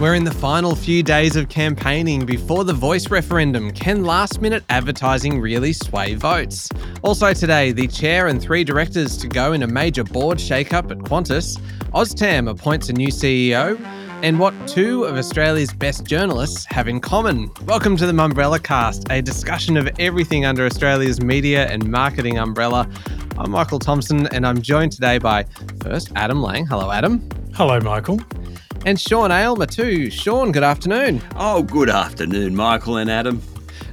We're 0.00 0.14
in 0.14 0.22
the 0.22 0.30
final 0.30 0.76
few 0.76 1.02
days 1.02 1.34
of 1.34 1.48
campaigning 1.48 2.24
before 2.24 2.62
the 2.62 2.72
voice 2.72 3.10
referendum. 3.10 3.72
Can 3.72 4.04
last 4.04 4.40
minute 4.40 4.62
advertising 4.68 5.40
really 5.40 5.72
sway 5.72 6.14
votes? 6.14 6.68
Also, 7.02 7.32
today, 7.32 7.72
the 7.72 7.88
chair 7.88 8.28
and 8.28 8.40
three 8.40 8.62
directors 8.62 9.16
to 9.16 9.26
go 9.26 9.54
in 9.54 9.64
a 9.64 9.66
major 9.66 10.04
board 10.04 10.40
shake-up 10.40 10.92
at 10.92 10.98
Qantas. 10.98 11.58
OzTAM 11.94 12.48
appoints 12.48 12.88
a 12.88 12.92
new 12.92 13.08
CEO. 13.08 13.76
And 14.22 14.38
what 14.38 14.54
two 14.68 15.02
of 15.02 15.16
Australia's 15.16 15.72
best 15.72 16.04
journalists 16.04 16.64
have 16.66 16.86
in 16.86 17.00
common. 17.00 17.50
Welcome 17.66 17.96
to 17.96 18.06
the 18.06 18.12
Mumbrella 18.12 18.62
Cast, 18.62 19.04
a 19.10 19.20
discussion 19.20 19.76
of 19.76 19.88
everything 19.98 20.44
under 20.44 20.64
Australia's 20.64 21.20
media 21.20 21.66
and 21.66 21.90
marketing 21.90 22.38
umbrella. 22.38 22.88
I'm 23.36 23.50
Michael 23.50 23.80
Thompson, 23.80 24.28
and 24.28 24.46
I'm 24.46 24.62
joined 24.62 24.92
today 24.92 25.18
by 25.18 25.44
first 25.82 26.12
Adam 26.14 26.40
Lang. 26.40 26.66
Hello, 26.66 26.92
Adam. 26.92 27.28
Hello, 27.52 27.80
Michael 27.80 28.20
and 28.86 29.00
Sean 29.00 29.30
Aylmer 29.30 29.66
too. 29.66 30.10
Sean, 30.10 30.52
good 30.52 30.62
afternoon. 30.62 31.22
Oh, 31.36 31.62
good 31.62 31.90
afternoon, 31.90 32.54
Michael 32.54 32.96
and 32.96 33.10
Adam. 33.10 33.42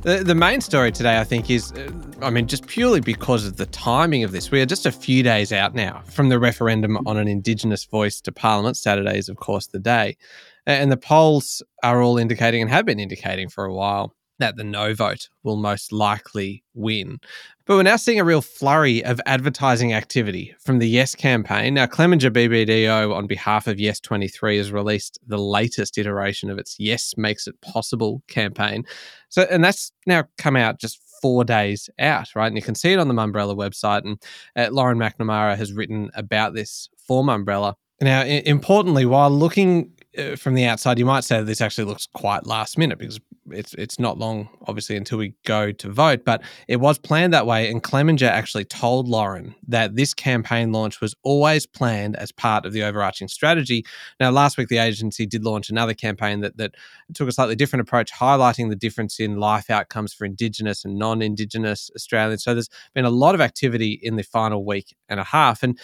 The, 0.02 0.24
the 0.24 0.36
main 0.36 0.62
story 0.62 0.92
today, 0.92 1.20
I 1.20 1.24
think, 1.24 1.50
is 1.50 1.72
uh, 1.72 1.92
I 2.22 2.30
mean, 2.30 2.48
just 2.48 2.68
purely 2.68 3.02
because 3.02 3.46
of 3.46 3.58
the 3.58 3.66
timing 3.68 4.24
of 4.24 4.32
this. 4.32 4.52
We 4.52 4.62
are 4.62 4.66
just 4.66 4.86
a 4.86 4.92
few 4.92 5.24
days 5.24 5.52
out 5.52 5.76
now 5.76 6.02
from 6.06 6.30
the 6.30 6.40
referendum 6.40 6.98
on 7.06 7.18
an 7.18 7.28
Indigenous 7.28 7.86
voice 7.86 8.22
to 8.22 8.32
Parliament. 8.32 8.78
Saturday 8.78 9.18
is, 9.18 9.30
of 9.30 9.38
course, 9.38 9.68
the 9.68 9.80
day. 9.80 10.18
And 10.66 10.92
the 10.92 10.98
polls 10.98 11.62
are 11.84 12.02
all 12.02 12.18
indicating 12.18 12.62
and 12.62 12.72
have 12.72 12.86
been 12.86 13.00
indicating 13.00 13.50
for 13.50 13.66
a 13.66 13.74
while 13.74 14.16
that 14.40 14.58
the 14.58 14.64
no 14.64 14.94
vote 14.94 15.30
will 15.44 15.56
most 15.56 15.92
likely 15.92 16.64
win. 16.74 17.20
But 17.66 17.76
we're 17.78 17.84
now 17.84 17.96
seeing 17.96 18.20
a 18.20 18.24
real 18.24 18.42
flurry 18.42 19.04
of 19.04 19.20
advertising 19.26 19.94
activity 19.94 20.54
from 20.60 20.80
the 20.80 20.88
Yes 20.88 21.16
campaign. 21.16 21.74
Now, 21.74 21.88
Clemenger 21.88 22.30
BBDO, 22.30 23.14
on 23.14 23.26
behalf 23.28 23.68
of 23.68 23.80
Yes 23.80 24.00
23, 24.00 24.58
has 24.58 24.72
released 24.72 25.18
the 25.26 25.38
latest 25.38 25.98
iteration 25.98 26.50
of 26.50 26.60
its 26.60 26.76
Yes 26.80 27.16
Makes 27.18 27.48
It 27.48 27.60
Possible 27.62 28.22
campaign. 28.28 28.84
So, 29.30 29.48
and 29.50 29.64
that's 29.64 29.92
now 30.06 30.26
come 30.38 30.56
out 30.56 30.80
just 30.80 31.02
four 31.22 31.44
days 31.44 31.90
out, 31.98 32.36
right? 32.36 32.48
And 32.48 32.56
you 32.56 32.62
can 32.62 32.76
see 32.76 32.94
it 32.94 33.00
on 33.00 33.08
the 33.08 33.14
Mumbrella 33.14 33.56
website. 33.56 34.04
And 34.04 34.22
uh, 34.56 34.72
Lauren 34.72 35.00
McNamara 35.00 35.58
has 35.58 35.74
written 35.74 36.12
about 36.14 36.54
this 36.54 36.88
for 37.08 37.24
Mumbrella. 37.24 37.74
Now, 38.02 38.24
importantly, 38.24 39.06
while 39.06 39.32
looking 39.32 39.92
uh, 40.18 40.36
from 40.36 40.54
the 40.54 40.66
outside, 40.66 41.00
you 41.00 41.06
might 41.06 41.24
say 41.24 41.42
this 41.42 41.62
actually 41.62 41.86
looks 41.86 42.08
quite 42.14 42.46
last 42.46 42.78
minute 42.78 42.98
because 42.98 43.20
it's 43.52 43.74
it's 43.76 44.00
not 44.00 44.18
long, 44.18 44.50
obviously, 44.68 44.96
until 44.96 45.20
we 45.20 45.34
go 45.46 45.72
to 45.72 45.92
vote. 45.92 46.26
But 46.26 46.42
it 46.68 46.78
was 46.78 46.98
planned 46.98 47.34
that 47.34 47.46
way, 47.46 47.70
and 47.70 47.84
Clemenger 47.84 48.28
actually 48.28 48.66
told 48.66 49.08
Lauren 49.08 49.54
that 49.68 49.96
this 49.96 50.14
campaign 50.14 50.72
launch 50.72 51.02
was 51.02 51.16
always 51.24 51.66
planned 51.66 52.16
as 52.16 52.32
part 52.32 52.66
of 52.66 52.74
the 52.74 52.84
overarching 52.84 53.28
strategy. 53.28 53.86
Now, 54.20 54.32
last 54.32 54.58
week 54.58 54.70
the 54.70 54.78
agency 54.78 55.26
did 55.26 55.44
launch 55.44 55.70
another 55.70 55.94
campaign 55.94 56.42
that 56.42 56.58
that 56.58 56.76
took 57.14 57.30
a 57.30 57.32
slightly 57.32 57.56
different 57.56 57.82
approach, 57.82 58.12
highlighting 58.12 58.70
the 58.70 58.76
difference 58.76 59.20
in 59.20 59.40
life 59.40 59.70
outcomes 59.70 60.14
for 60.14 60.26
Indigenous 60.26 60.84
and 60.84 60.98
non-Indigenous 60.98 61.92
Australians. 61.96 62.44
So 62.44 62.54
there's 62.54 62.70
been 62.94 63.06
a 63.06 63.10
lot 63.10 63.36
of 63.36 63.42
activity 63.42 64.00
in 64.02 64.16
the 64.16 64.24
final 64.24 64.66
week 64.66 64.96
and 65.08 65.20
a 65.20 65.24
half, 65.24 65.62
and 65.62 65.80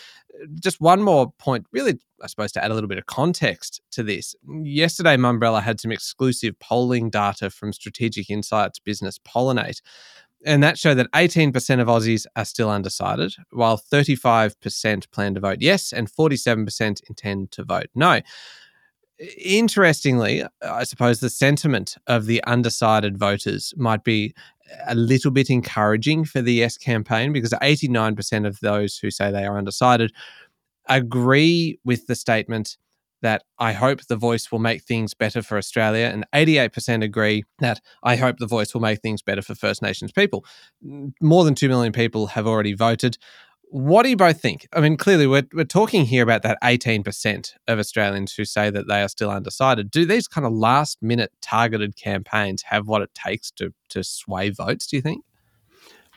just 0.55 0.81
one 0.81 1.01
more 1.01 1.31
point, 1.37 1.65
really, 1.71 1.99
I 2.21 2.27
suppose, 2.27 2.51
to 2.53 2.63
add 2.63 2.71
a 2.71 2.73
little 2.73 2.87
bit 2.87 2.97
of 2.97 3.05
context 3.05 3.81
to 3.91 4.03
this. 4.03 4.35
Yesterday, 4.63 5.17
Mumbrella 5.17 5.61
had 5.61 5.79
some 5.79 5.91
exclusive 5.91 6.57
polling 6.59 7.09
data 7.09 7.49
from 7.49 7.73
Strategic 7.73 8.29
Insights 8.29 8.79
business 8.79 9.19
Pollinate. 9.19 9.81
And 10.43 10.63
that 10.63 10.77
showed 10.77 10.95
that 10.95 11.11
18% 11.11 11.79
of 11.79 11.87
Aussies 11.87 12.25
are 12.35 12.45
still 12.45 12.69
undecided, 12.69 13.35
while 13.51 13.77
35% 13.77 15.11
plan 15.11 15.35
to 15.35 15.39
vote 15.39 15.57
yes 15.59 15.93
and 15.93 16.11
47% 16.11 17.01
intend 17.07 17.51
to 17.51 17.63
vote 17.63 17.87
no. 17.93 18.21
Interestingly, 19.37 20.43
I 20.63 20.83
suppose 20.83 21.19
the 21.19 21.29
sentiment 21.29 21.95
of 22.07 22.25
the 22.25 22.43
undecided 22.45 23.19
voters 23.19 23.71
might 23.77 24.03
be 24.03 24.33
a 24.85 24.95
little 24.95 25.31
bit 25.31 25.49
encouraging 25.49 26.25
for 26.25 26.41
the 26.41 26.53
Yes 26.53 26.77
campaign 26.77 27.33
because 27.33 27.51
89% 27.51 28.47
of 28.47 28.59
those 28.59 28.97
who 28.97 29.11
say 29.11 29.31
they 29.31 29.45
are 29.45 29.57
undecided 29.57 30.11
agree 30.87 31.79
with 31.83 32.07
the 32.07 32.15
statement 32.15 32.77
that 33.21 33.43
I 33.59 33.73
hope 33.73 34.01
the 34.07 34.15
voice 34.15 34.51
will 34.51 34.59
make 34.59 34.83
things 34.83 35.13
better 35.13 35.41
for 35.41 35.57
Australia, 35.57 36.09
and 36.11 36.25
88% 36.33 37.03
agree 37.03 37.43
that 37.59 37.79
I 38.03 38.15
hope 38.15 38.37
the 38.37 38.47
voice 38.47 38.73
will 38.73 38.81
make 38.81 39.01
things 39.01 39.21
better 39.21 39.41
for 39.41 39.55
First 39.55 39.81
Nations 39.81 40.11
people. 40.11 40.43
More 41.21 41.45
than 41.45 41.55
2 41.55 41.69
million 41.69 41.93
people 41.93 42.27
have 42.27 42.47
already 42.47 42.73
voted. 42.73 43.17
What 43.73 44.03
do 44.03 44.09
you 44.09 44.17
both 44.17 44.41
think? 44.41 44.67
I 44.73 44.81
mean, 44.81 44.97
clearly, 44.97 45.27
we're, 45.27 45.47
we're 45.53 45.63
talking 45.63 46.03
here 46.03 46.23
about 46.23 46.41
that 46.41 46.57
18% 46.61 47.53
of 47.69 47.79
Australians 47.79 48.33
who 48.33 48.43
say 48.43 48.69
that 48.69 48.89
they 48.89 49.01
are 49.01 49.07
still 49.07 49.31
undecided. 49.31 49.89
Do 49.89 50.05
these 50.05 50.27
kind 50.27 50.45
of 50.45 50.51
last 50.51 51.01
minute 51.01 51.31
targeted 51.41 51.95
campaigns 51.95 52.63
have 52.63 52.89
what 52.89 53.01
it 53.01 53.13
takes 53.13 53.49
to, 53.51 53.73
to 53.87 54.03
sway 54.03 54.49
votes, 54.49 54.87
do 54.87 54.97
you 54.97 55.01
think? 55.01 55.23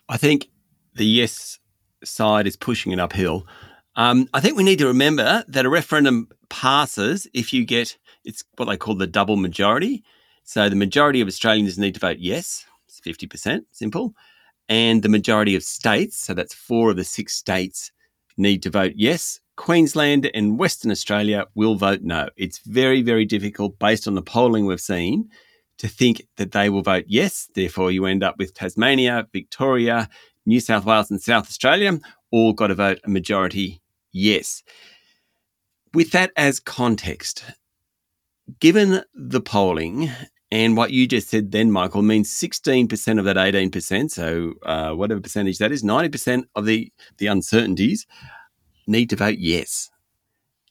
I 0.08 0.16
think 0.16 0.48
the 0.94 1.06
yes 1.06 1.60
side 2.02 2.48
is 2.48 2.56
pushing 2.56 2.90
it 2.90 2.98
uphill. 2.98 3.46
Um, 3.94 4.28
I 4.34 4.40
think 4.40 4.56
we 4.56 4.64
need 4.64 4.80
to 4.80 4.88
remember 4.88 5.44
that 5.46 5.64
a 5.64 5.70
referendum 5.70 6.26
passes 6.48 7.28
if 7.32 7.52
you 7.52 7.64
get 7.64 7.96
it's 8.24 8.42
what 8.56 8.64
they 8.64 8.76
call 8.76 8.96
the 8.96 9.06
double 9.06 9.36
majority. 9.36 10.02
So 10.42 10.68
the 10.68 10.74
majority 10.74 11.20
of 11.20 11.28
Australians 11.28 11.78
need 11.78 11.94
to 11.94 12.00
vote 12.00 12.18
yes, 12.18 12.66
it's 12.88 13.00
50%, 13.00 13.60
simple 13.70 14.12
and 14.68 15.02
the 15.02 15.08
majority 15.08 15.54
of 15.54 15.62
states, 15.62 16.16
so 16.16 16.34
that's 16.34 16.54
four 16.54 16.90
of 16.90 16.96
the 16.96 17.04
six 17.04 17.34
states, 17.34 17.92
need 18.36 18.62
to 18.62 18.70
vote 18.70 18.92
yes. 18.96 19.40
Queensland 19.56 20.30
and 20.34 20.58
Western 20.58 20.90
Australia 20.90 21.46
will 21.54 21.76
vote 21.76 22.02
no. 22.02 22.28
It's 22.36 22.58
very, 22.58 23.02
very 23.02 23.24
difficult 23.24 23.78
based 23.78 24.08
on 24.08 24.14
the 24.14 24.22
polling 24.22 24.66
we've 24.66 24.80
seen 24.80 25.28
to 25.78 25.88
think 25.88 26.22
that 26.36 26.52
they 26.52 26.70
will 26.70 26.82
vote 26.82 27.04
yes. 27.06 27.48
Therefore, 27.54 27.90
you 27.90 28.06
end 28.06 28.24
up 28.24 28.36
with 28.38 28.54
Tasmania, 28.54 29.28
Victoria, 29.32 30.08
New 30.46 30.60
South 30.60 30.84
Wales, 30.84 31.10
and 31.10 31.20
South 31.20 31.46
Australia 31.46 31.98
all 32.30 32.52
got 32.52 32.68
to 32.68 32.74
vote 32.74 33.00
a 33.04 33.10
majority 33.10 33.80
yes. 34.12 34.62
With 35.92 36.10
that 36.10 36.32
as 36.36 36.58
context, 36.58 37.44
given 38.60 39.02
the 39.14 39.40
polling 39.40 40.10
and 40.54 40.76
what 40.76 40.92
you 40.92 41.08
just 41.08 41.30
said 41.30 41.50
then, 41.50 41.72
Michael, 41.72 42.02
means 42.02 42.30
16% 42.30 43.18
of 43.18 43.24
that 43.24 43.34
18%, 43.34 44.08
so 44.08 44.52
uh, 44.62 44.92
whatever 44.92 45.20
percentage 45.20 45.58
that 45.58 45.72
is, 45.72 45.82
90% 45.82 46.44
of 46.54 46.64
the, 46.64 46.92
the 47.18 47.26
uncertainties 47.26 48.06
need 48.86 49.10
to 49.10 49.16
vote 49.16 49.38
yes. 49.38 49.90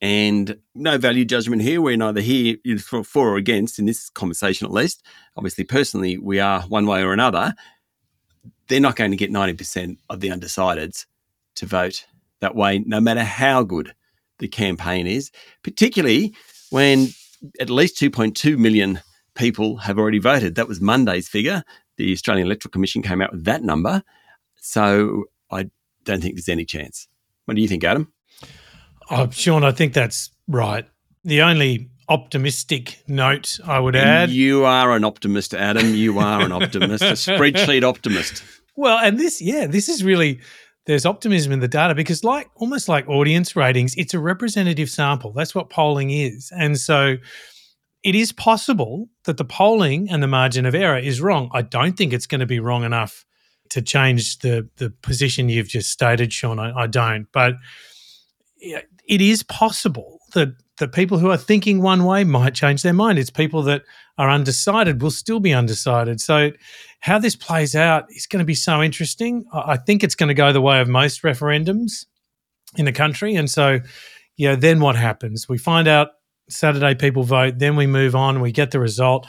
And 0.02 0.56
no 0.74 0.98
value 0.98 1.26
judgment 1.26 1.64
here. 1.64 1.82
We're 1.82 1.98
neither 1.98 2.22
here 2.22 2.56
for, 2.80 3.04
for 3.04 3.32
or 3.32 3.36
against 3.36 3.78
in 3.78 3.86
this 3.86 4.10
conversation, 4.10 4.66
at 4.66 4.72
least. 4.72 5.04
Obviously, 5.36 5.66
personally, 5.66 6.18
we 6.18 6.40
are 6.40 6.62
one 6.62 6.88
way 6.88 7.04
or 7.04 7.12
another. 7.12 7.54
They're 8.70 8.80
not 8.80 8.96
going 8.96 9.12
to 9.12 9.18
get 9.18 9.32
90% 9.34 9.98
of 10.10 10.22
the 10.22 10.30
undecideds 10.30 11.08
to 11.56 11.66
vote 11.66 12.06
that 12.40 12.56
way, 12.56 12.80
no 12.80 13.02
matter 13.02 13.26
how 13.26 13.64
good 13.64 13.94
the 14.40 14.48
campaign 14.48 15.08
is, 15.08 15.30
particularly 15.62 16.34
when 16.70 17.10
at 17.60 17.70
least 17.70 18.00
2.2 18.00 18.58
million 18.58 19.02
people 19.36 19.78
have 19.78 19.98
already 19.98 20.20
voted. 20.20 20.56
That 20.56 20.68
was 20.68 20.82
Monday's 20.82 21.28
figure. 21.28 21.64
The 21.98 22.12
Australian 22.12 22.48
Electoral 22.48 22.72
Commission 22.72 23.02
came 23.02 23.22
out 23.22 23.32
with 23.32 23.46
that 23.46 23.64
number. 23.64 24.04
So 24.56 25.26
I 25.52 25.70
don't 26.04 26.22
think 26.22 26.36
there's 26.36 26.50
any 26.50 26.66
chance. 26.66 27.08
What 27.46 27.56
do 27.56 27.62
you 27.62 27.68
think, 27.68 27.84
Adam? 27.84 28.12
Oh, 29.10 29.30
Sean, 29.30 29.64
I 29.64 29.72
think 29.72 29.94
that's 29.94 30.32
right. 30.48 30.86
The 31.24 31.42
only 31.42 31.90
optimistic 32.10 33.04
note 33.08 33.60
I 33.66 33.80
would 33.80 33.96
and 33.96 34.10
add. 34.10 34.30
You 34.30 34.66
are 34.66 34.92
an 34.92 35.04
optimist, 35.04 35.54
Adam. 35.54 35.94
You 35.94 36.20
are 36.20 36.42
an 36.42 36.52
optimist, 36.52 37.04
a 37.04 37.14
spreadsheet 37.14 37.84
optimist. 37.84 38.44
Well, 38.76 38.98
and 38.98 39.20
this, 39.20 39.42
yeah, 39.42 39.68
this 39.68 39.90
is 39.90 40.04
really 40.04 40.40
there's 40.86 41.06
optimism 41.06 41.52
in 41.52 41.60
the 41.60 41.68
data 41.68 41.96
because, 41.96 42.24
like 42.24 42.50
almost 42.56 42.90
like 42.90 43.08
audience 43.08 43.56
ratings, 43.56 43.96
it's 43.96 44.14
a 44.14 44.20
representative 44.20 44.90
sample. 44.90 45.32
That's 45.32 45.56
what 45.56 45.70
polling 45.70 46.12
is, 46.12 46.52
and 46.58 46.78
so 46.78 47.18
it 48.04 48.16
is 48.16 48.32
possible 48.32 49.10
that 49.24 49.38
the 49.38 49.46
polling 49.46 50.10
and 50.10 50.22
the 50.22 50.28
margin 50.28 50.66
of 50.66 50.76
error 50.76 50.98
is 50.98 51.22
wrong. 51.22 51.50
I 51.54 51.62
don't 51.62 51.98
think 51.98 52.14
it's 52.14 52.28
going 52.28 52.42
to 52.42 52.46
be 52.46 52.60
wrong 52.60 52.84
enough 52.84 53.26
to 53.70 53.82
change 53.82 54.40
the 54.40 54.70
the 54.78 54.90
position 55.02 55.50
you've 55.50 55.70
just 55.70 55.90
stated, 55.90 56.32
Sean. 56.34 56.60
I, 56.60 56.84
I 56.84 56.88
don't, 56.88 57.28
but 57.32 57.56
it 58.60 59.22
is 59.22 59.44
possible 59.44 60.20
that 60.34 60.56
that 60.80 60.92
people 60.92 61.20
who 61.20 61.30
are 61.30 61.38
thinking 61.38 61.82
one 61.82 62.04
way 62.04 62.24
might 62.24 62.56
change 62.56 62.82
their 62.82 62.94
mind. 62.94 63.20
It's 63.20 63.30
people 63.30 63.62
that 63.64 63.84
are 64.18 64.30
undecided 64.30 65.02
will 65.02 65.12
still 65.12 65.40
be 65.40 65.54
undecided. 65.54 66.20
So, 66.20 66.52
how 67.00 67.20
this 67.20 67.36
plays 67.36 67.76
out 67.76 68.06
is 68.10 68.28
going 68.28 68.40
to 68.40 68.46
be 68.46 68.56
so 68.56 68.82
interesting. 68.82 69.46
I 69.54 69.78
think 69.78 70.04
it's 70.04 70.16
going 70.16 70.30
to 70.30 70.34
go 70.34 70.52
the 70.52 70.62
way 70.62 70.82
of 70.82 70.88
most 70.88 71.22
referendums 71.24 72.06
in 72.76 72.86
the 72.86 72.92
country, 72.92 73.36
and 73.36 73.50
so, 73.50 73.80
yeah, 74.36 74.56
then 74.56 74.80
what 74.80 74.96
happens? 74.96 75.48
We 75.48 75.58
find 75.58 75.88
out 75.88 76.10
Saturday 76.50 76.96
people 76.96 77.24
vote, 77.24 77.60
then 77.60 77.76
we 77.76 77.88
move 77.88 78.16
on, 78.16 78.42
we 78.42 78.52
get 78.52 78.72
the 78.72 78.80
result. 78.80 79.28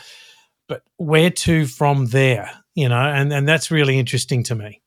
But 0.69 0.83
where 0.97 1.31
to 1.31 1.67
from 1.67 2.07
there? 2.07 2.51
You 2.75 2.89
know, 2.89 3.01
and, 3.01 3.33
and 3.33 3.47
that's 3.47 3.71
really 3.71 3.99
interesting 3.99 4.43
to 4.45 4.55
me. 4.55 4.81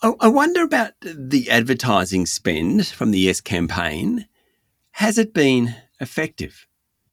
I 0.00 0.28
wonder 0.28 0.62
about 0.62 0.92
the 1.02 1.50
advertising 1.50 2.26
spend 2.26 2.86
from 2.86 3.10
the 3.10 3.18
Yes 3.18 3.40
campaign. 3.40 4.28
Has 4.92 5.18
it 5.18 5.34
been 5.34 5.74
effective? 5.98 6.68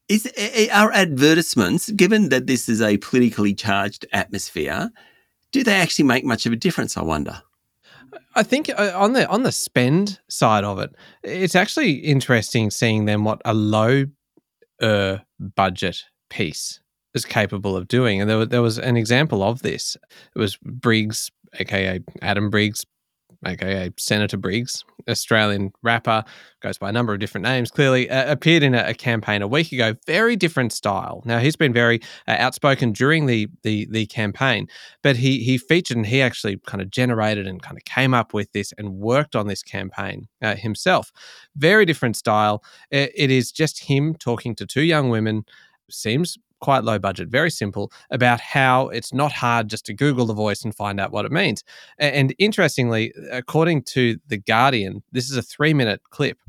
Is 0.07 0.31
are 0.71 0.91
advertisements, 0.91 1.89
given 1.91 2.29
that 2.29 2.45
this 2.45 2.69
is 2.69 2.83
a 2.83 2.97
politically 2.97 3.55
charged 3.55 4.05
atmosphere, 4.13 4.91
do 5.51 5.63
they 5.63 5.73
actually 5.73 6.05
make 6.05 6.23
much 6.23 6.45
of 6.45 6.53
a 6.53 6.55
difference? 6.55 6.95
I 6.95 7.01
wonder. 7.01 7.41
I 8.35 8.43
think 8.43 8.69
uh, 8.69 8.91
on 8.93 9.13
the 9.13 9.27
on 9.29 9.41
the 9.41 9.51
spend 9.51 10.19
side 10.29 10.63
of 10.63 10.77
it, 10.77 10.93
it's 11.23 11.55
actually 11.55 11.93
interesting 11.93 12.69
seeing 12.69 13.05
them 13.05 13.23
what 13.23 13.41
a 13.45 13.53
low 13.55 14.05
uh, 14.81 15.17
budget 15.39 16.05
piece 16.29 16.79
is 17.13 17.25
capable 17.25 17.75
of 17.75 17.87
doing. 17.87 18.21
And 18.21 18.29
there, 18.29 18.45
there 18.45 18.61
was 18.61 18.77
an 18.77 18.97
example 18.97 19.41
of 19.41 19.61
this. 19.61 19.95
It 20.35 20.39
was 20.39 20.57
Briggs, 20.57 21.31
aka 21.59 21.99
Adam 22.21 22.49
Briggs, 22.49 22.85
aka 23.45 23.91
Senator 23.97 24.37
Briggs, 24.37 24.83
Australian 25.07 25.71
rapper, 25.83 26.23
goes 26.61 26.77
by 26.77 26.89
a 26.89 26.91
number 26.91 27.13
of 27.13 27.19
different 27.19 27.43
names, 27.43 27.71
clearly 27.71 28.09
uh, 28.09 28.31
appeared 28.31 28.63
in 28.63 28.73
a, 28.73 28.83
a, 28.87 28.93
campaign 28.93 29.41
a 29.41 29.47
week 29.47 29.71
ago. 29.71 29.95
Very 30.05 30.35
different 30.35 30.73
style. 30.73 31.21
Now 31.25 31.39
he's 31.39 31.55
been 31.55 31.73
very 31.73 32.01
uh, 32.27 32.35
outspoken 32.39 32.91
during 32.91 33.25
the, 33.25 33.47
the 33.63 33.87
the 33.91 34.05
campaign, 34.07 34.67
but 35.01 35.17
he 35.17 35.39
he 35.43 35.57
featured 35.57 35.97
and 35.97 36.05
he 36.05 36.21
actually 36.21 36.57
kind 36.65 36.81
of 36.81 36.89
generated 36.89 37.47
and 37.47 37.61
kind 37.61 37.77
of 37.77 37.85
came 37.85 38.13
up 38.13 38.33
with 38.33 38.51
this 38.51 38.73
and 38.77 38.95
worked 38.95 39.35
on 39.35 39.47
this 39.47 39.63
campaign 39.63 40.27
uh, 40.41 40.55
himself. 40.55 41.11
Very 41.55 41.85
different 41.85 42.15
style. 42.15 42.63
it, 42.91 43.11
it 43.15 43.31
is 43.31 43.51
just 43.51 43.83
him 43.85 44.15
talking 44.15 44.55
to 44.55 44.65
two 44.65 44.83
young 44.83 45.09
women. 45.09 45.45
Seems 45.89 46.37
quite 46.65 46.83
low 46.83 46.97
budget, 46.97 47.27
very 47.27 47.51
simple, 47.51 47.91
about 48.09 48.41
how 48.41 48.89
it's 48.89 49.13
not 49.13 49.31
hard 49.31 49.67
just 49.67 49.85
to 49.85 49.93
Google 49.93 50.25
the 50.25 50.33
voice 50.33 50.63
and 50.63 50.73
find 50.73 50.99
out 50.99 51.11
what 51.11 51.23
it 51.23 51.31
means. 51.31 51.63
And 51.99 52.33
interestingly, 52.39 53.13
according 53.31 53.83
to 53.83 54.17
The 54.27 54.37
Guardian, 54.37 55.03
this 55.11 55.29
is 55.29 55.37
a 55.37 55.43
three 55.43 55.75
minute 55.75 56.01
clip. 56.09 56.39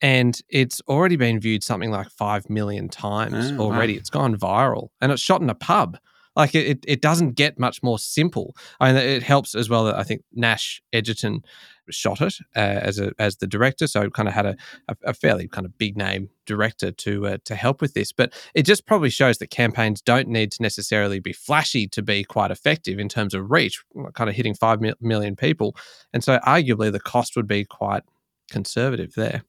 And 0.00 0.40
it's 0.48 0.80
already 0.86 1.16
been 1.16 1.40
viewed 1.40 1.64
something 1.64 1.90
like 1.90 2.08
5 2.10 2.48
million 2.48 2.88
times 2.88 3.50
oh, 3.58 3.62
already. 3.64 3.94
Wow. 3.94 3.98
It's 3.98 4.10
gone 4.10 4.36
viral 4.36 4.90
and 5.00 5.10
it's 5.10 5.20
shot 5.20 5.40
in 5.40 5.50
a 5.50 5.56
pub. 5.56 5.98
Like 6.38 6.54
it, 6.54 6.84
it 6.86 7.02
doesn't 7.02 7.32
get 7.32 7.58
much 7.58 7.82
more 7.82 7.98
simple. 7.98 8.56
I 8.78 8.92
mean, 8.92 9.02
it 9.02 9.24
helps 9.24 9.56
as 9.56 9.68
well 9.68 9.84
that 9.84 9.96
I 9.96 10.04
think 10.04 10.22
Nash 10.32 10.80
Edgerton 10.92 11.42
shot 11.90 12.20
it 12.20 12.34
uh, 12.54 12.60
as 12.60 12.98
a 13.00 13.12
as 13.18 13.36
the 13.36 13.46
director, 13.46 13.88
so 13.88 14.08
kind 14.10 14.28
of 14.28 14.34
had 14.34 14.46
a, 14.46 14.56
a, 14.88 14.96
a, 15.04 15.14
fairly 15.14 15.48
kind 15.48 15.66
of 15.66 15.76
big 15.78 15.96
name 15.96 16.30
director 16.46 16.92
to 16.92 17.26
uh, 17.26 17.38
to 17.44 17.54
help 17.54 17.80
with 17.80 17.94
this. 17.94 18.12
But 18.12 18.32
it 18.54 18.62
just 18.62 18.86
probably 18.86 19.10
shows 19.10 19.38
that 19.38 19.50
campaigns 19.50 20.00
don't 20.00 20.28
need 20.28 20.52
to 20.52 20.62
necessarily 20.62 21.18
be 21.18 21.32
flashy 21.32 21.88
to 21.88 22.02
be 22.02 22.22
quite 22.24 22.50
effective 22.50 22.98
in 22.98 23.08
terms 23.08 23.34
of 23.34 23.50
reach, 23.50 23.82
kind 24.14 24.30
of 24.30 24.36
hitting 24.36 24.54
five 24.54 24.80
million 25.00 25.34
people, 25.34 25.76
and 26.12 26.22
so 26.22 26.38
arguably 26.46 26.92
the 26.92 27.00
cost 27.00 27.34
would 27.36 27.48
be 27.48 27.64
quite 27.64 28.04
conservative 28.50 29.14
there. 29.14 29.42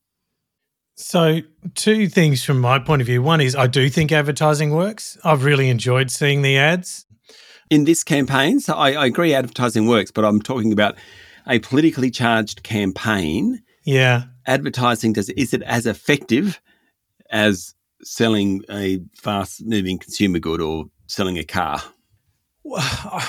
So, 1.00 1.40
two 1.74 2.08
things 2.08 2.44
from 2.44 2.60
my 2.60 2.78
point 2.78 3.00
of 3.00 3.06
view. 3.06 3.22
One 3.22 3.40
is 3.40 3.56
I 3.56 3.66
do 3.66 3.88
think 3.88 4.12
advertising 4.12 4.70
works. 4.70 5.16
I've 5.24 5.44
really 5.44 5.70
enjoyed 5.70 6.10
seeing 6.10 6.42
the 6.42 6.58
ads. 6.58 7.06
In 7.70 7.84
this 7.84 8.04
campaign, 8.04 8.60
so 8.60 8.74
I, 8.74 8.92
I 8.92 9.06
agree 9.06 9.32
advertising 9.32 9.86
works, 9.86 10.10
but 10.10 10.24
I'm 10.24 10.42
talking 10.42 10.72
about 10.72 10.96
a 11.46 11.58
politically 11.60 12.10
charged 12.10 12.62
campaign, 12.64 13.62
yeah, 13.84 14.24
advertising 14.46 15.14
does 15.14 15.30
is 15.30 15.54
it 15.54 15.62
as 15.62 15.86
effective 15.86 16.60
as 17.30 17.74
selling 18.02 18.62
a 18.68 19.00
fast 19.16 19.64
moving 19.64 19.98
consumer 19.98 20.38
good 20.38 20.60
or 20.60 20.86
selling 21.06 21.38
a 21.38 21.44
car? 21.44 21.80
Well, 22.62 22.82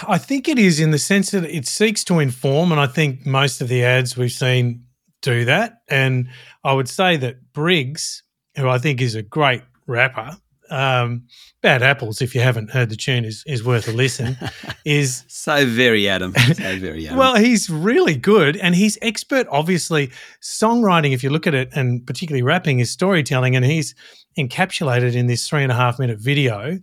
I 0.08 0.18
think 0.18 0.50
it 0.50 0.60
is 0.60 0.80
in 0.80 0.92
the 0.92 1.00
sense 1.00 1.32
that 1.32 1.46
it 1.46 1.68
seeks 1.68 2.04
to 2.06 2.20
inform, 2.20 2.72
and 2.72 2.82
I 2.82 2.88
think 2.88 3.26
most 3.26 3.62
of 3.62 3.70
the 3.70 3.84
ads 3.84 4.18
we've 4.18 4.32
seen 4.32 4.86
do 5.22 5.46
that. 5.46 5.82
And 5.90 6.30
I 6.64 6.74
would 6.74 6.90
say 6.90 7.18
that 7.18 7.54
Briggs, 7.54 8.24
who 8.58 8.68
I 8.68 8.78
think 8.78 9.02
is 9.02 9.16
a 9.16 9.22
great 9.22 9.62
rapper, 9.88 10.38
um, 10.72 11.24
Bad 11.62 11.84
Apples, 11.84 12.22
if 12.22 12.34
you 12.34 12.42
haven't 12.42 12.72
heard 12.72 12.90
the 12.90 12.96
tune, 12.96 13.26
is, 13.26 13.44
is 13.46 13.64
worth 13.64 13.88
a 13.88 13.92
listen. 13.92 14.38
is 14.86 15.24
so 15.28 15.66
very 15.66 16.08
Adam. 16.08 16.34
So 16.34 16.78
very 16.78 17.06
Adam. 17.08 17.20
well, 17.20 17.36
he's 17.36 17.70
really 17.70 18.16
good 18.16 18.56
and 18.58 18.74
he's 18.74 18.98
expert, 19.02 19.48
obviously, 19.52 20.12
songwriting, 20.42 21.14
if 21.14 21.24
you 21.24 21.30
look 21.30 21.46
at 21.46 21.54
it, 21.54 21.70
and 21.76 22.06
particularly 22.08 22.42
rapping 22.42 22.80
is 22.80 22.90
storytelling, 22.90 23.56
and 23.56 23.66
he's 23.66 23.94
encapsulated 24.40 25.14
in 25.14 25.28
this 25.28 25.48
three 25.48 25.62
and 25.62 25.72
a 25.72 25.76
half 25.76 26.00
minute 26.00 26.20
video. 26.20 26.80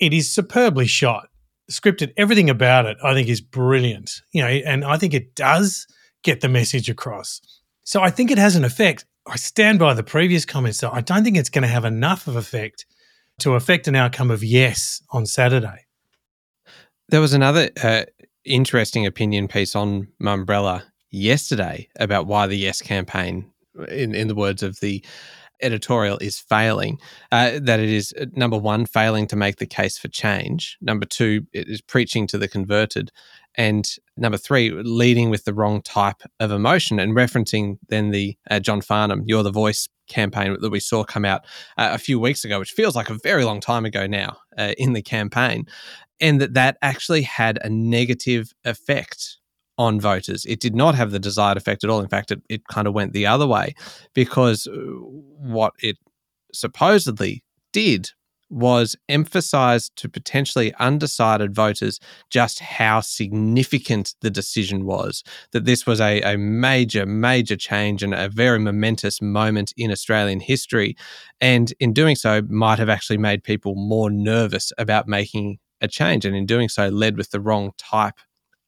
It 0.00 0.12
is 0.12 0.30
superbly 0.30 0.86
shot, 0.86 1.28
scripted, 1.70 2.12
everything 2.16 2.50
about 2.50 2.86
it, 2.86 2.98
I 3.02 3.14
think 3.14 3.28
is 3.28 3.40
brilliant. 3.40 4.20
You 4.32 4.42
know, 4.42 4.48
and 4.48 4.84
I 4.84 4.98
think 4.98 5.14
it 5.14 5.34
does 5.36 5.86
get 6.22 6.40
the 6.40 6.48
message 6.48 6.90
across. 6.90 7.40
So 7.88 8.02
I 8.02 8.10
think 8.10 8.30
it 8.30 8.36
has 8.36 8.54
an 8.54 8.66
effect. 8.66 9.06
I 9.26 9.36
stand 9.36 9.78
by 9.78 9.94
the 9.94 10.02
previous 10.02 10.44
comments, 10.44 10.78
though. 10.78 10.90
I 10.90 11.00
don't 11.00 11.24
think 11.24 11.38
it's 11.38 11.48
going 11.48 11.62
to 11.62 11.68
have 11.68 11.86
enough 11.86 12.28
of 12.28 12.36
effect 12.36 12.84
to 13.38 13.54
affect 13.54 13.88
an 13.88 13.94
outcome 13.94 14.30
of 14.30 14.44
yes 14.44 15.02
on 15.08 15.24
Saturday. 15.24 15.86
There 17.08 17.22
was 17.22 17.32
another 17.32 17.70
uh, 17.82 18.02
interesting 18.44 19.06
opinion 19.06 19.48
piece 19.48 19.74
on 19.74 20.08
Mumbrella 20.22 20.82
yesterday 21.10 21.88
about 21.98 22.26
why 22.26 22.46
the 22.46 22.58
Yes 22.58 22.82
campaign, 22.82 23.50
in, 23.88 24.14
in 24.14 24.28
the 24.28 24.34
words 24.34 24.62
of 24.62 24.80
the 24.80 25.02
editorial, 25.62 26.18
is 26.18 26.38
failing. 26.38 26.98
Uh, 27.32 27.52
that 27.58 27.80
it 27.80 27.88
is, 27.88 28.12
uh, 28.20 28.26
number 28.34 28.58
one, 28.58 28.84
failing 28.84 29.26
to 29.28 29.36
make 29.36 29.56
the 29.56 29.66
case 29.66 29.96
for 29.96 30.08
change. 30.08 30.76
Number 30.82 31.06
two, 31.06 31.46
it 31.54 31.70
is 31.70 31.80
preaching 31.80 32.26
to 32.26 32.36
the 32.36 32.48
converted. 32.48 33.12
And 33.58 33.86
number 34.16 34.38
three, 34.38 34.70
leading 34.70 35.30
with 35.30 35.44
the 35.44 35.52
wrong 35.52 35.82
type 35.82 36.22
of 36.38 36.52
emotion 36.52 37.00
and 37.00 37.14
referencing 37.14 37.78
then 37.88 38.10
the 38.10 38.38
uh, 38.48 38.60
John 38.60 38.80
Farnham, 38.80 39.24
You're 39.26 39.42
the 39.42 39.50
Voice 39.50 39.88
campaign 40.08 40.56
that 40.60 40.70
we 40.70 40.80
saw 40.80 41.02
come 41.04 41.24
out 41.24 41.44
uh, 41.76 41.90
a 41.92 41.98
few 41.98 42.20
weeks 42.20 42.44
ago, 42.44 42.60
which 42.60 42.70
feels 42.70 42.94
like 42.94 43.10
a 43.10 43.18
very 43.22 43.44
long 43.44 43.60
time 43.60 43.84
ago 43.84 44.06
now 44.06 44.38
uh, 44.56 44.72
in 44.78 44.92
the 44.92 45.02
campaign, 45.02 45.66
and 46.20 46.40
that 46.40 46.54
that 46.54 46.78
actually 46.82 47.22
had 47.22 47.58
a 47.62 47.68
negative 47.68 48.54
effect 48.64 49.38
on 49.76 50.00
voters. 50.00 50.46
It 50.46 50.60
did 50.60 50.74
not 50.74 50.94
have 50.94 51.10
the 51.10 51.18
desired 51.18 51.56
effect 51.56 51.82
at 51.82 51.90
all. 51.90 52.00
In 52.00 52.08
fact, 52.08 52.30
it, 52.30 52.42
it 52.48 52.66
kind 52.68 52.86
of 52.86 52.94
went 52.94 53.12
the 53.12 53.26
other 53.26 53.46
way 53.46 53.74
because 54.14 54.68
uh, 54.68 54.76
what 54.76 55.72
it 55.80 55.98
supposedly 56.52 57.44
did 57.72 58.10
was 58.50 58.96
emphasized 59.08 59.94
to 59.96 60.08
potentially 60.08 60.74
undecided 60.78 61.54
voters 61.54 62.00
just 62.30 62.60
how 62.60 63.00
significant 63.00 64.14
the 64.20 64.30
decision 64.30 64.84
was. 64.84 65.22
That 65.52 65.64
this 65.64 65.86
was 65.86 66.00
a, 66.00 66.20
a 66.22 66.36
major, 66.36 67.06
major 67.06 67.56
change 67.56 68.02
and 68.02 68.14
a 68.14 68.28
very 68.28 68.58
momentous 68.58 69.20
moment 69.20 69.72
in 69.76 69.90
Australian 69.90 70.40
history. 70.40 70.96
And 71.40 71.72
in 71.80 71.92
doing 71.92 72.16
so, 72.16 72.42
might 72.48 72.78
have 72.78 72.88
actually 72.88 73.18
made 73.18 73.44
people 73.44 73.74
more 73.74 74.10
nervous 74.10 74.72
about 74.78 75.08
making 75.08 75.58
a 75.80 75.88
change. 75.88 76.24
And 76.24 76.34
in 76.34 76.46
doing 76.46 76.68
so, 76.68 76.88
led 76.88 77.16
with 77.16 77.30
the 77.30 77.40
wrong 77.40 77.72
type 77.78 78.14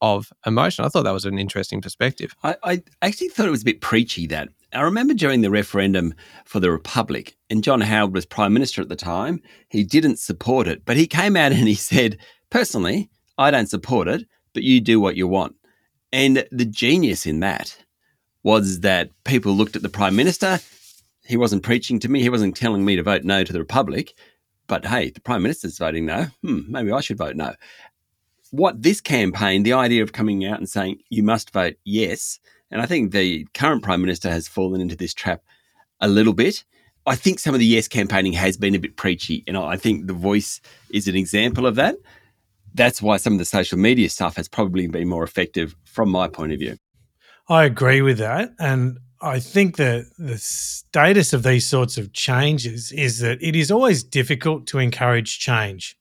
of 0.01 0.33
emotion. 0.47 0.85
I 0.85 0.89
thought 0.89 1.05
that 1.05 1.11
was 1.13 1.25
an 1.25 1.39
interesting 1.39 1.81
perspective. 1.81 2.35
I, 2.43 2.57
I 2.63 2.83
actually 3.03 3.29
thought 3.29 3.47
it 3.47 3.51
was 3.51 3.63
a 3.63 3.67
bit 3.67 3.81
preachy 3.81 4.27
that 4.29 4.49
I 4.73 4.83
remember 4.83 5.15
during 5.15 5.41
the 5.41 5.51
referendum 5.51 6.15
for 6.45 6.61
the 6.61 6.71
Republic, 6.71 7.37
and 7.49 7.65
John 7.65 7.81
Howard 7.81 8.15
was 8.15 8.25
Prime 8.25 8.53
Minister 8.53 8.81
at 8.81 8.89
the 8.89 8.97
time, 8.97 9.43
he 9.69 9.83
didn't 9.83 10.19
support 10.19 10.69
it, 10.69 10.85
but 10.85 10.97
he 10.97 11.07
came 11.07 11.37
out 11.37 11.53
and 11.53 11.67
he 11.67 11.75
said, 11.75 12.19
personally, 12.51 13.11
I 13.39 13.51
don't 13.51 13.69
support 13.69 14.09
it, 14.09 14.27
but 14.55 14.63
you 14.63 14.81
do 14.81 15.01
what 15.01 15.17
you 15.17 15.27
want. 15.27 15.57
And 16.13 16.47
the 16.51 16.65
genius 16.65 17.27
in 17.27 17.41
that 17.41 17.77
was 18.43 18.81
that 18.81 19.11
people 19.25 19.53
looked 19.53 19.77
at 19.77 19.83
the 19.83 19.89
Prime 19.89 20.17
Minister. 20.17 20.61
He 21.25 21.37
wasn't 21.37 21.63
preaching 21.63 21.99
to 22.01 22.09
me, 22.09 22.23
he 22.23 22.31
wasn't 22.31 22.57
telling 22.57 22.85
me 22.85 22.97
to 22.97 23.03
vote 23.03 23.25
no 23.25 23.45
to 23.45 23.53
the 23.53 23.59
Republic. 23.59 24.15
But 24.67 24.87
hey, 24.87 25.11
the 25.11 25.21
Prime 25.21 25.43
Minister's 25.43 25.79
voting 25.79 26.07
no. 26.07 26.27
Hmm, 26.43 26.61
maybe 26.69 26.93
I 26.93 27.01
should 27.01 27.19
vote 27.19 27.37
no. 27.37 27.55
What 28.53 28.83
this 28.83 29.01
campaign, 29.01 29.63
the 29.63 29.73
idea 29.73 30.03
of 30.03 30.13
coming 30.13 30.45
out 30.45 30.59
and 30.59 30.69
saying 30.69 31.01
you 31.09 31.23
must 31.23 31.53
vote 31.53 31.75
yes, 31.85 32.39
and 32.71 32.81
I 32.81 32.87
think 32.87 33.13
the 33.13 33.47
current 33.55 33.83
Prime 33.83 34.01
Minister 34.01 34.31
has 34.31 34.49
fallen 34.49 34.81
into 34.81 34.97
this 34.97 35.15
trap 35.15 35.43
a 36.01 36.09
little 36.09 36.33
bit. 36.33 36.65
I 37.07 37.17
think 37.17 37.39
some 37.39 37.55
of 37.55 37.61
the 37.61 37.67
yes 37.67 37.89
campaigning 37.89 38.35
has 38.35 38.57
been 38.57 38.75
a 38.75 38.79
bit 38.79 38.97
preachy, 38.97 39.43
and 39.47 39.57
I 39.57 39.77
think 39.77 40.07
the 40.07 40.13
voice 40.13 40.61
is 40.93 41.09
an 41.09 41.17
example 41.17 41.67
of 41.67 41.75
that. 41.77 41.97
That's 42.75 43.03
why 43.03 43.17
some 43.17 43.33
of 43.33 43.39
the 43.39 43.45
social 43.45 43.79
media 43.79 44.09
stuff 44.09 44.37
has 44.37 44.49
probably 44.49 44.87
been 44.87 45.09
more 45.09 45.25
effective 45.25 45.75
from 45.85 46.11
my 46.11 46.29
point 46.29 46.53
of 46.53 46.59
view. 46.59 46.77
I 47.49 47.65
agree 47.65 48.01
with 48.01 48.19
that. 48.19 48.51
And 48.61 48.99
I 49.21 49.41
think 49.41 49.77
that 49.77 50.07
the 50.19 50.39
status 50.39 51.33
of 51.33 51.43
these 51.43 51.67
sorts 51.67 51.99
of 51.99 52.13
changes 52.13 52.93
is 52.93 53.19
that 53.19 53.43
it 53.43 53.57
is 53.57 53.71
always 53.71 54.05
difficult 54.05 54.67
to 54.69 54.79
encourage 54.79 55.41
change. 55.41 55.97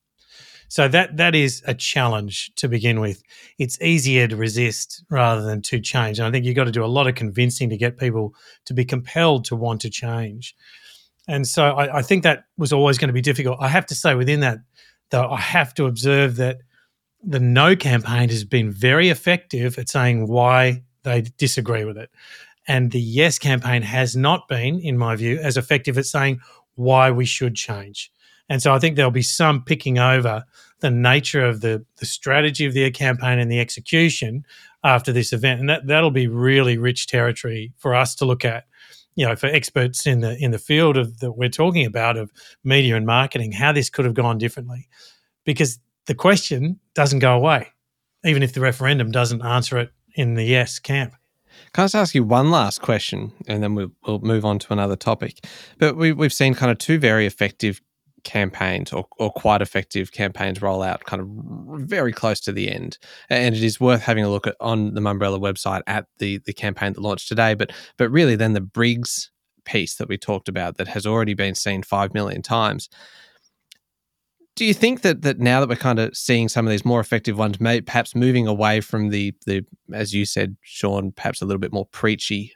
So 0.69 0.87
that 0.87 1.17
that 1.17 1.35
is 1.35 1.63
a 1.65 1.73
challenge 1.73 2.51
to 2.55 2.67
begin 2.67 2.99
with. 2.99 3.21
It's 3.57 3.81
easier 3.81 4.27
to 4.27 4.35
resist 4.35 5.03
rather 5.09 5.41
than 5.41 5.61
to 5.63 5.79
change. 5.79 6.19
And 6.19 6.27
I 6.27 6.31
think 6.31 6.45
you've 6.45 6.55
got 6.55 6.65
to 6.65 6.71
do 6.71 6.85
a 6.85 6.87
lot 6.87 7.07
of 7.07 7.15
convincing 7.15 7.69
to 7.71 7.77
get 7.77 7.97
people 7.97 8.35
to 8.65 8.73
be 8.73 8.85
compelled 8.85 9.45
to 9.45 9.55
want 9.55 9.81
to 9.81 9.89
change. 9.89 10.55
And 11.27 11.47
so 11.47 11.71
I, 11.71 11.97
I 11.97 12.01
think 12.03 12.23
that 12.23 12.45
was 12.57 12.71
always 12.71 12.97
going 12.97 13.09
to 13.09 13.13
be 13.13 13.21
difficult. 13.21 13.57
I 13.59 13.67
have 13.67 13.87
to 13.87 13.95
say 13.95 14.13
within 14.15 14.39
that, 14.41 14.59
though, 15.09 15.29
I 15.29 15.39
have 15.39 15.73
to 15.75 15.85
observe 15.85 16.35
that 16.37 16.59
the 17.23 17.39
no 17.39 17.75
campaign 17.75 18.29
has 18.29 18.43
been 18.43 18.71
very 18.71 19.09
effective 19.09 19.77
at 19.77 19.89
saying 19.89 20.27
why 20.27 20.83
they 21.03 21.21
disagree 21.37 21.83
with 21.83 21.97
it. 21.97 22.09
And 22.67 22.91
the 22.91 23.01
yes 23.01 23.39
campaign 23.39 23.81
has 23.81 24.15
not 24.15 24.47
been, 24.47 24.79
in 24.79 24.97
my 24.97 25.15
view, 25.15 25.39
as 25.39 25.57
effective 25.57 25.97
at 25.97 26.05
saying 26.05 26.39
why 26.75 27.09
we 27.09 27.25
should 27.25 27.55
change. 27.55 28.11
And 28.49 28.61
so 28.61 28.73
I 28.73 28.79
think 28.79 28.95
there'll 28.95 29.11
be 29.11 29.21
some 29.21 29.63
picking 29.63 29.99
over 29.99 30.43
the 30.79 30.89
nature 30.89 31.45
of 31.45 31.61
the, 31.61 31.85
the 31.97 32.05
strategy 32.05 32.65
of 32.65 32.73
the 32.73 32.89
campaign 32.91 33.39
and 33.39 33.51
the 33.51 33.59
execution 33.59 34.45
after 34.83 35.11
this 35.11 35.33
event. 35.33 35.59
And 35.59 35.69
that, 35.69 35.87
that'll 35.87 36.11
be 36.11 36.27
really 36.27 36.77
rich 36.77 37.07
territory 37.07 37.73
for 37.77 37.93
us 37.93 38.15
to 38.15 38.25
look 38.25 38.45
at, 38.45 38.65
you 39.15 39.25
know, 39.25 39.35
for 39.35 39.47
experts 39.47 40.07
in 40.07 40.21
the 40.21 40.37
in 40.39 40.51
the 40.51 40.57
field 40.57 40.97
of 40.97 41.19
that 41.19 41.33
we're 41.33 41.49
talking 41.49 41.85
about 41.85 42.17
of 42.17 42.31
media 42.63 42.95
and 42.95 43.05
marketing, 43.05 43.51
how 43.51 43.71
this 43.71 43.89
could 43.89 44.05
have 44.05 44.13
gone 44.13 44.37
differently. 44.37 44.87
Because 45.45 45.79
the 46.05 46.15
question 46.15 46.79
doesn't 46.95 47.19
go 47.19 47.35
away, 47.35 47.67
even 48.23 48.41
if 48.41 48.53
the 48.53 48.61
referendum 48.61 49.11
doesn't 49.11 49.43
answer 49.43 49.77
it 49.77 49.91
in 50.15 50.35
the 50.35 50.43
yes 50.43 50.79
camp. 50.79 51.13
Can 51.73 51.83
I 51.83 51.85
just 51.85 51.95
ask 51.95 52.15
you 52.15 52.23
one 52.23 52.51
last 52.51 52.81
question 52.81 53.33
and 53.47 53.61
then 53.61 53.75
we'll, 53.75 53.91
we'll 54.05 54.19
move 54.19 54.45
on 54.45 54.59
to 54.59 54.73
another 54.73 54.95
topic? 54.95 55.45
But 55.77 55.97
we, 55.97 56.13
we've 56.13 56.33
seen 56.33 56.53
kind 56.53 56.71
of 56.71 56.77
two 56.77 56.97
very 56.97 57.25
effective 57.25 57.81
campaigns 58.23 58.93
or, 58.93 59.05
or 59.17 59.31
quite 59.31 59.61
effective 59.61 60.11
campaigns 60.11 60.61
roll 60.61 60.81
out 60.81 61.03
kind 61.05 61.21
of 61.21 61.27
very 61.87 62.11
close 62.11 62.39
to 62.41 62.51
the 62.51 62.71
end. 62.71 62.97
And 63.29 63.55
it 63.55 63.63
is 63.63 63.79
worth 63.79 64.01
having 64.01 64.23
a 64.23 64.29
look 64.29 64.47
at 64.47 64.55
on 64.59 64.93
the 64.93 65.01
Mumbrella 65.01 65.39
website 65.39 65.81
at 65.87 66.05
the 66.19 66.39
the 66.39 66.53
campaign 66.53 66.93
that 66.93 67.01
launched 67.01 67.27
today. 67.27 67.53
But 67.53 67.71
but 67.97 68.09
really 68.09 68.35
then 68.35 68.53
the 68.53 68.61
Briggs 68.61 69.31
piece 69.65 69.95
that 69.95 70.07
we 70.07 70.17
talked 70.17 70.49
about 70.49 70.77
that 70.77 70.87
has 70.87 71.05
already 71.05 71.33
been 71.33 71.53
seen 71.53 71.83
5 71.83 72.13
million 72.13 72.41
times. 72.41 72.89
Do 74.55 74.65
you 74.65 74.73
think 74.73 75.01
that 75.01 75.21
that 75.21 75.39
now 75.39 75.59
that 75.59 75.69
we're 75.69 75.75
kind 75.75 75.99
of 75.99 76.17
seeing 76.17 76.49
some 76.49 76.65
of 76.65 76.71
these 76.71 76.83
more 76.83 76.99
effective 76.99 77.37
ones 77.37 77.61
may 77.61 77.79
perhaps 77.81 78.15
moving 78.15 78.47
away 78.47 78.81
from 78.81 79.09
the 79.09 79.33
the 79.45 79.65
as 79.93 80.13
you 80.13 80.25
said 80.25 80.57
Sean 80.61 81.11
perhaps 81.11 81.41
a 81.41 81.45
little 81.45 81.59
bit 81.59 81.71
more 81.71 81.85
preachy 81.85 82.53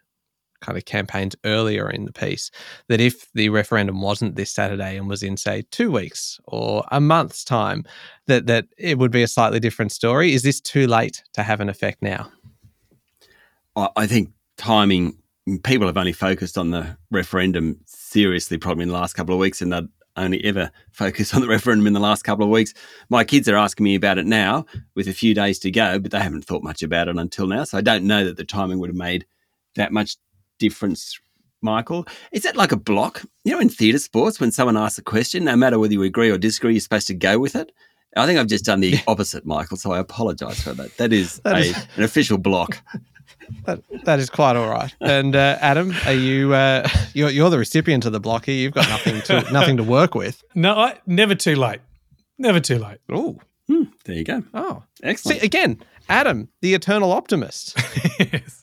kind 0.64 0.78
of 0.78 0.86
campaigns 0.86 1.36
earlier 1.44 1.90
in 1.90 2.06
the 2.06 2.14
piece 2.14 2.50
that 2.88 3.00
if 3.02 3.32
the 3.34 3.50
referendum 3.50 4.02
wasn't 4.02 4.36
this 4.36 4.52
Saturday 4.52 4.98
and 4.98 5.08
was 5.08 5.22
in 5.22 5.38
say 5.38 5.64
two 5.70 5.92
weeks 5.92 6.40
or 6.46 6.84
a 6.92 7.00
month's 7.00 7.44
time, 7.44 7.84
that 8.28 8.48
that 8.48 8.66
it 8.78 8.98
would 8.98 9.12
be 9.12 9.24
a 9.24 9.28
slightly 9.28 9.60
different 9.60 9.92
story. 9.92 10.34
Is 10.34 10.44
this 10.44 10.62
too 10.62 10.88
late 10.88 11.24
to 11.34 11.44
have 11.44 11.60
an 11.60 11.70
effect 11.70 12.02
now? 12.02 12.32
I 13.76 14.08
think 14.08 14.30
timing. 14.58 15.18
People 15.64 15.88
have 15.88 15.98
only 15.98 16.14
focused 16.14 16.58
on 16.58 16.72
the 16.72 16.98
referendum 17.12 17.78
seriously, 17.86 18.58
probably 18.58 18.84
in 18.84 18.90
the 18.90 18.94
last 18.94 19.14
couple 19.14 19.36
of 19.36 19.40
weeks, 19.42 19.62
and 19.62 19.74
they'd 19.74 19.90
only 20.16 20.42
ever 20.46 20.72
focused 20.92 21.36
on 21.36 21.42
the 21.42 21.48
referendum 21.48 21.88
in 21.88 21.94
the 21.94 22.00
last 22.00 22.24
couple 22.24 22.46
of 22.46 22.52
weeks. 22.52 22.74
My 23.10 23.24
kids 23.24 23.50
are 23.50 23.58
asking 23.58 23.84
me 23.84 23.96
about 23.96 24.18
it 24.18 24.26
now, 24.26 24.66
with 24.96 25.08
a 25.08 25.14
few 25.14 25.34
days 25.34 25.60
to 25.60 25.72
go, 25.72 26.00
but 26.00 26.12
they 26.12 26.20
haven't 26.20 26.46
thought 26.46 26.64
much 26.64 26.82
about 26.82 27.10
it 27.10 27.18
until 27.18 27.48
now. 27.48 27.66
So 27.66 27.78
I 27.78 27.82
don't 27.82 28.06
know 28.06 28.24
that 28.24 28.38
the 28.38 28.46
timing 28.46 28.80
would 28.80 28.90
have 28.90 28.96
made 28.96 29.26
that 29.76 29.92
much 29.92 30.16
difference, 30.60 31.20
Michael? 31.62 32.06
Is 32.32 32.44
that 32.44 32.56
like 32.56 32.72
a 32.72 32.78
block? 32.78 33.24
You 33.44 33.54
know, 33.54 33.60
in 33.60 33.70
theatre 33.70 34.00
sports, 34.00 34.40
when 34.40 34.52
someone 34.52 34.78
asks 34.78 34.98
a 34.98 35.04
question, 35.04 35.46
no 35.46 35.56
matter 35.56 35.80
whether 35.80 35.94
you 35.94 36.04
agree 36.04 36.30
or 36.30 36.38
disagree, 36.38 36.74
you're 36.74 36.82
supposed 36.82 37.08
to 37.08 37.14
go 37.14 37.40
with 37.40 37.56
it. 37.56 37.72
I 38.16 38.26
think 38.26 38.40
I've 38.40 38.48
just 38.48 38.66
done 38.66 38.80
the 38.80 39.00
opposite, 39.08 39.46
Michael. 39.46 39.78
So 39.78 39.92
I 39.92 40.00
apologise 40.00 40.62
for 40.62 40.74
that. 40.74 40.98
That 40.98 41.14
is, 41.14 41.40
that 41.40 41.60
is 41.60 41.76
a, 41.76 41.88
an 41.98 42.04
official 42.04 42.38
block. 42.38 42.78
That, 43.66 43.82
that 44.06 44.20
is 44.20 44.30
quite 44.30 44.56
all 44.56 44.70
right. 44.70 44.94
And 45.02 45.36
uh, 45.36 45.58
Adam, 45.60 45.94
are 46.06 46.14
you 46.14 46.54
uh, 46.54 46.88
you're, 47.14 47.30
you're 47.30 47.50
the 47.50 47.58
recipient 47.58 48.06
of 48.06 48.12
the 48.12 48.20
block 48.20 48.46
here? 48.46 48.56
You've 48.56 48.74
got 48.74 48.88
nothing 48.88 49.22
to 49.24 49.52
nothing 49.52 49.78
to 49.78 49.84
work 49.84 50.16
with. 50.16 50.44
No, 50.56 50.74
I, 50.74 51.00
never 51.06 51.36
too 51.36 51.56
late. 51.56 51.82
Never 52.38 52.60
too 52.60 52.80
late. 52.80 53.00
Oh, 53.10 53.40
hmm, 53.68 53.84
there 54.06 54.16
you 54.16 54.24
go. 54.24 54.44
Oh, 54.54 54.84
excellent. 55.02 55.40
See, 55.40 55.46
again, 55.46 55.82
Adam, 56.10 56.50
the 56.62 56.74
eternal 56.74 57.12
optimist. 57.12 57.78
yes. 58.20 58.63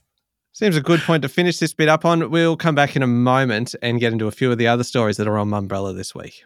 Seems 0.61 0.77
a 0.77 0.83
good 0.83 1.01
point 1.01 1.23
to 1.23 1.29
finish 1.31 1.59
this 1.59 1.73
bit 1.73 1.89
up 1.89 2.05
on. 2.05 2.31
We'll 2.31 2.55
come 2.55 2.75
back 2.75 2.95
in 2.95 3.03
a 3.03 3.07
moment 3.07 3.75
and 3.81 3.99
get 3.99 4.13
into 4.13 4.27
a 4.27 4.31
few 4.31 4.53
of 4.53 4.59
the 4.59 4.67
other 4.67 4.85
stories 4.85 5.17
that 5.17 5.27
are 5.27 5.39
on 5.39 5.49
Mumbrella 5.49 5.97
this 5.97 6.15
week. 6.15 6.45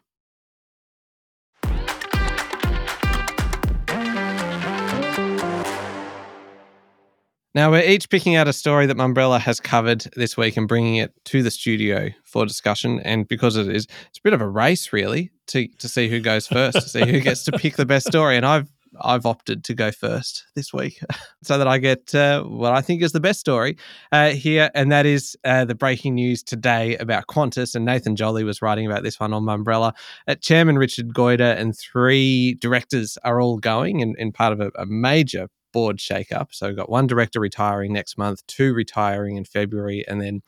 Now, 7.57 7.73
we're 7.73 7.83
each 7.83 8.09
picking 8.09 8.37
out 8.37 8.47
a 8.47 8.53
story 8.53 8.87
that 8.87 8.97
Mumbrella 8.97 9.41
has 9.41 9.59
covered 9.59 10.07
this 10.15 10.37
week 10.37 10.57
and 10.57 10.69
bringing 10.69 10.95
it 10.95 11.13
to 11.25 11.43
the 11.43 11.51
studio 11.51 12.11
for 12.23 12.47
discussion. 12.47 13.01
And 13.01 13.27
because 13.27 13.57
it 13.57 13.67
is, 13.67 13.89
it's 14.11 14.19
a 14.19 14.23
bit 14.23 14.33
of 14.33 14.41
a 14.41 14.49
race, 14.49 14.93
really, 14.93 15.33
to, 15.49 15.67
to 15.67 15.89
see 15.89 16.09
who 16.09 16.21
goes 16.21 16.47
first, 16.47 16.81
to 16.81 16.89
see 16.89 17.05
who 17.05 17.19
gets 17.19 17.43
to 17.47 17.53
pick 17.53 17.75
the 17.75 17.87
best 17.87 18.07
story. 18.07 18.37
And 18.37 18.47
I've 18.47 18.71
I've 19.01 19.27
opted 19.27 19.65
to 19.65 19.75
go 19.75 19.91
first 19.91 20.45
this 20.55 20.73
week 20.73 21.01
so 21.43 21.59
that 21.59 21.69
I 21.69 21.79
get 21.79 22.15
uh, 22.15 22.43
what 22.43 22.73
I 22.73 22.81
think 22.81 23.03
is 23.03 23.13
the 23.13 23.21
best 23.21 23.41
story 23.41 23.77
uh, 24.13 24.31
here. 24.31 24.71
And 24.75 24.91
that 24.93 25.07
is 25.07 25.37
uh, 25.45 25.65
the 25.65 25.75
breaking 25.75 26.15
news 26.15 26.43
today 26.43 26.97
about 26.97 27.27
Qantas. 27.27 27.75
And 27.75 27.85
Nathan 27.85 28.17
Jolly 28.17 28.45
was 28.45 28.63
writing 28.63 28.87
about 28.87 29.03
this 29.03 29.21
one 29.21 29.33
on 29.33 29.43
Mumbrella. 29.45 29.93
Uh, 30.27 30.35
Chairman 30.37 30.79
Richard 30.79 31.15
Goyder 31.15 31.57
and 31.57 31.77
three 31.77 32.55
directors 32.55 33.19
are 33.25 33.41
all 33.41 33.59
going 33.59 34.01
in, 34.01 34.15
in 34.19 34.33
part 34.33 34.53
of 34.53 34.61
a, 34.61 34.71
a 34.77 34.87
major 34.87 35.49
board 35.75 35.99
shakeup. 35.99 36.49
So 36.53 36.69
we've 36.69 36.77
got 36.77 36.89
one 36.89 37.07
director 37.07 37.41
retiring 37.41 37.93
next 37.93 38.17
month, 38.17 38.47
two 38.47 38.73
retiring 38.73 39.37
in 39.37 39.45
February, 39.45 40.05
and 40.09 40.21
then 40.21 40.43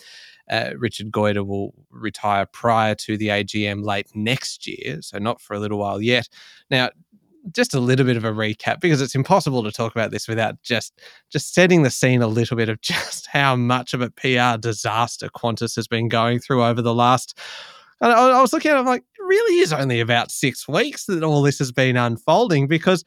uh, 0.49 0.71
Richard 0.79 1.11
Goyder 1.11 1.45
will 1.45 1.75
retire 1.91 2.47
prior 2.47 2.95
to 2.95 3.17
the 3.17 3.29
AGM 3.29 3.85
late 3.85 4.09
next 4.15 4.67
year. 4.67 5.03
So 5.03 5.19
not 5.19 5.41
for 5.41 5.55
a 5.55 5.59
little 5.59 5.79
while 5.79 6.01
yet. 6.01 6.29
Now, 6.71 6.91
just 7.53 7.75
a 7.75 7.81
little 7.81 8.07
bit 8.07 8.17
of 8.17 8.25
a 8.25 8.33
recap 8.33 8.81
because 8.81 9.01
it's 9.01 9.15
impossible 9.15 9.63
to 9.63 9.73
talk 9.73 9.93
about 9.93 10.11
this 10.11 10.29
without 10.29 10.61
just 10.63 11.01
just 11.31 11.55
setting 11.55 11.83
the 11.83 11.91
scene 11.91 12.23
a 12.23 12.27
little 12.27 12.57
bit 12.57 12.69
of 12.69 12.81
just 12.83 13.27
how 13.27 13.57
much 13.57 13.95
of 13.95 14.01
a 14.01 14.11
PR 14.11 14.59
disaster 14.59 15.29
Qantas 15.29 15.77
has 15.77 15.87
been 15.87 16.09
going 16.09 16.39
through 16.39 16.65
over 16.65 16.83
the 16.83 16.95
last. 16.95 17.39
And 18.01 18.13
I, 18.13 18.43
was 18.43 18.53
looking 18.53 18.71
at 18.71 18.77
it, 18.77 18.81
I'm 18.81 18.87
like, 18.87 19.01
it 19.01 19.23
really 19.23 19.61
is 19.61 19.73
only 19.73 20.01
about 20.01 20.31
six 20.31 20.69
weeks 20.69 21.07
that 21.07 21.23
all 21.23 21.41
this 21.41 21.59
has 21.59 21.73
been 21.73 21.97
unfolding 21.97 22.67
because 22.67 23.05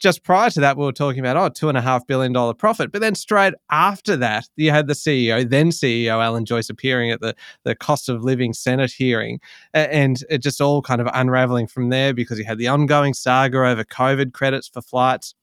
just 0.00 0.24
prior 0.24 0.48
to 0.50 0.60
that, 0.60 0.76
we 0.78 0.84
were 0.84 0.92
talking 0.92 1.20
about, 1.20 1.36
oh, 1.36 1.50
two 1.50 1.68
and 1.68 1.76
a 1.76 1.82
half 1.82 2.06
billion 2.06 2.32
dollar 2.32 2.54
profit. 2.54 2.90
But 2.90 3.02
then 3.02 3.14
straight 3.14 3.54
after 3.70 4.16
that, 4.16 4.48
you 4.56 4.70
had 4.70 4.86
the 4.86 4.94
CEO, 4.94 5.48
then 5.48 5.68
CEO 5.68 6.24
Alan 6.24 6.46
Joyce 6.46 6.70
appearing 6.70 7.10
at 7.10 7.20
the, 7.20 7.36
the 7.64 7.74
cost 7.74 8.08
of 8.08 8.24
living 8.24 8.54
Senate 8.54 8.90
hearing. 8.90 9.40
And 9.74 10.22
it 10.30 10.38
just 10.38 10.60
all 10.60 10.80
kind 10.80 11.00
of 11.02 11.08
unraveling 11.12 11.66
from 11.66 11.90
there 11.90 12.14
because 12.14 12.38
you 12.38 12.46
had 12.46 12.58
the 12.58 12.68
ongoing 12.68 13.12
saga 13.12 13.58
over 13.58 13.84
COVID 13.84 14.32
credits 14.32 14.68
for 14.68 14.80
flights. 14.80 15.34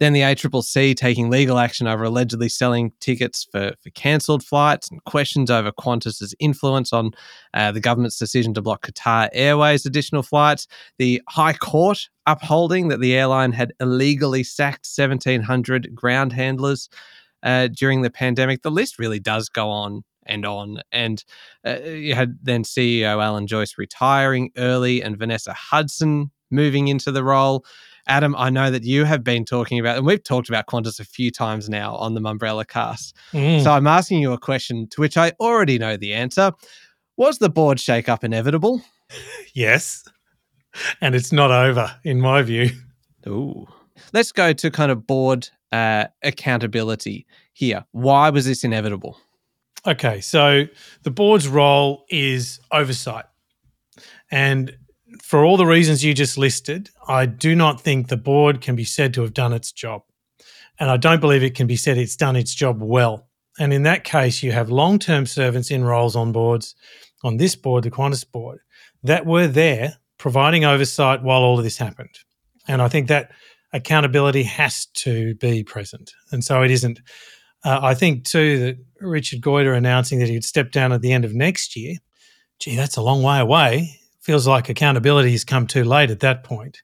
Then 0.00 0.12
the 0.12 0.20
ACCC 0.20 0.96
taking 0.96 1.30
legal 1.30 1.58
action 1.58 1.86
over 1.86 2.04
allegedly 2.04 2.48
selling 2.48 2.92
tickets 3.00 3.46
for, 3.50 3.72
for 3.82 3.90
cancelled 3.90 4.44
flights 4.44 4.90
and 4.90 5.02
questions 5.04 5.50
over 5.50 5.72
Qantas's 5.72 6.34
influence 6.38 6.92
on 6.92 7.12
uh, 7.54 7.72
the 7.72 7.80
government's 7.80 8.18
decision 8.18 8.54
to 8.54 8.62
block 8.62 8.86
Qatar 8.86 9.28
Airways 9.32 9.86
additional 9.86 10.22
flights. 10.22 10.66
The 10.98 11.22
High 11.28 11.54
Court 11.54 12.08
upholding 12.26 12.88
that 12.88 13.00
the 13.00 13.14
airline 13.14 13.52
had 13.52 13.72
illegally 13.80 14.42
sacked 14.42 14.88
1,700 14.96 15.94
ground 15.94 16.32
handlers 16.32 16.88
uh, 17.42 17.68
during 17.68 18.02
the 18.02 18.10
pandemic. 18.10 18.62
The 18.62 18.70
list 18.70 18.98
really 18.98 19.20
does 19.20 19.48
go 19.48 19.68
on 19.68 20.02
and 20.26 20.46
on. 20.46 20.80
And 20.92 21.24
uh, 21.66 21.80
you 21.80 22.14
had 22.14 22.38
then 22.42 22.64
CEO 22.64 23.22
Alan 23.22 23.46
Joyce 23.46 23.74
retiring 23.78 24.50
early 24.56 25.02
and 25.02 25.18
Vanessa 25.18 25.52
Hudson 25.52 26.30
moving 26.50 26.88
into 26.88 27.12
the 27.12 27.24
role. 27.24 27.64
Adam, 28.06 28.34
I 28.36 28.50
know 28.50 28.70
that 28.70 28.84
you 28.84 29.04
have 29.04 29.24
been 29.24 29.44
talking 29.44 29.78
about, 29.78 29.96
and 29.96 30.06
we've 30.06 30.22
talked 30.22 30.48
about 30.48 30.66
Qantas 30.66 31.00
a 31.00 31.04
few 31.04 31.30
times 31.30 31.68
now 31.68 31.94
on 31.96 32.14
the 32.14 32.20
Mumbrella 32.20 32.66
cast. 32.66 33.16
Mm. 33.32 33.62
So 33.62 33.70
I'm 33.70 33.86
asking 33.86 34.20
you 34.20 34.32
a 34.32 34.38
question 34.38 34.86
to 34.88 35.00
which 35.00 35.16
I 35.16 35.32
already 35.40 35.78
know 35.78 35.96
the 35.96 36.12
answer. 36.12 36.52
Was 37.16 37.38
the 37.38 37.48
board 37.48 37.80
shake-up 37.80 38.22
inevitable? 38.24 38.82
yes. 39.54 40.04
And 41.00 41.14
it's 41.14 41.32
not 41.32 41.50
over, 41.50 41.94
in 42.04 42.20
my 42.20 42.42
view. 42.42 42.70
Ooh. 43.26 43.66
Let's 44.12 44.32
go 44.32 44.52
to 44.52 44.70
kind 44.70 44.90
of 44.92 45.06
board 45.06 45.48
uh, 45.72 46.06
accountability 46.22 47.26
here. 47.52 47.84
Why 47.92 48.30
was 48.30 48.46
this 48.46 48.64
inevitable? 48.64 49.18
Okay, 49.86 50.20
so 50.20 50.66
the 51.02 51.10
board's 51.10 51.46
role 51.46 52.04
is 52.08 52.60
oversight. 52.72 53.26
And 54.30 54.76
for 55.22 55.44
all 55.44 55.56
the 55.56 55.66
reasons 55.66 56.04
you 56.04 56.14
just 56.14 56.38
listed, 56.38 56.90
I 57.08 57.26
do 57.26 57.54
not 57.54 57.80
think 57.80 58.08
the 58.08 58.16
board 58.16 58.60
can 58.60 58.76
be 58.76 58.84
said 58.84 59.14
to 59.14 59.22
have 59.22 59.34
done 59.34 59.52
its 59.52 59.72
job. 59.72 60.02
And 60.78 60.90
I 60.90 60.96
don't 60.96 61.20
believe 61.20 61.42
it 61.42 61.54
can 61.54 61.66
be 61.66 61.76
said 61.76 61.98
it's 61.98 62.16
done 62.16 62.36
its 62.36 62.54
job 62.54 62.82
well. 62.82 63.28
And 63.58 63.72
in 63.72 63.84
that 63.84 64.04
case, 64.04 64.42
you 64.42 64.52
have 64.52 64.70
long 64.70 64.98
term 64.98 65.26
servants 65.26 65.70
in 65.70 65.84
roles 65.84 66.16
on 66.16 66.32
boards, 66.32 66.74
on 67.22 67.36
this 67.36 67.54
board, 67.54 67.84
the 67.84 67.90
Qantas 67.90 68.30
board, 68.30 68.58
that 69.02 69.26
were 69.26 69.46
there 69.46 69.94
providing 70.18 70.64
oversight 70.64 71.22
while 71.22 71.42
all 71.42 71.58
of 71.58 71.64
this 71.64 71.78
happened. 71.78 72.18
And 72.66 72.82
I 72.82 72.88
think 72.88 73.08
that 73.08 73.30
accountability 73.72 74.42
has 74.44 74.86
to 74.86 75.34
be 75.36 75.62
present. 75.62 76.12
And 76.32 76.42
so 76.42 76.62
it 76.62 76.70
isn't. 76.70 77.00
Uh, 77.64 77.80
I 77.82 77.94
think, 77.94 78.24
too, 78.24 78.58
that 78.58 78.76
Richard 79.00 79.40
Goyder 79.40 79.76
announcing 79.76 80.18
that 80.18 80.28
he'd 80.28 80.44
step 80.44 80.70
down 80.70 80.92
at 80.92 81.00
the 81.00 81.12
end 81.12 81.24
of 81.24 81.34
next 81.34 81.76
year, 81.76 81.96
gee, 82.58 82.76
that's 82.76 82.96
a 82.96 83.02
long 83.02 83.22
way 83.22 83.38
away 83.38 84.00
feels 84.24 84.46
like 84.46 84.68
accountability 84.68 85.30
has 85.32 85.44
come 85.44 85.66
too 85.66 85.84
late 85.84 86.10
at 86.10 86.20
that 86.20 86.44
point. 86.44 86.82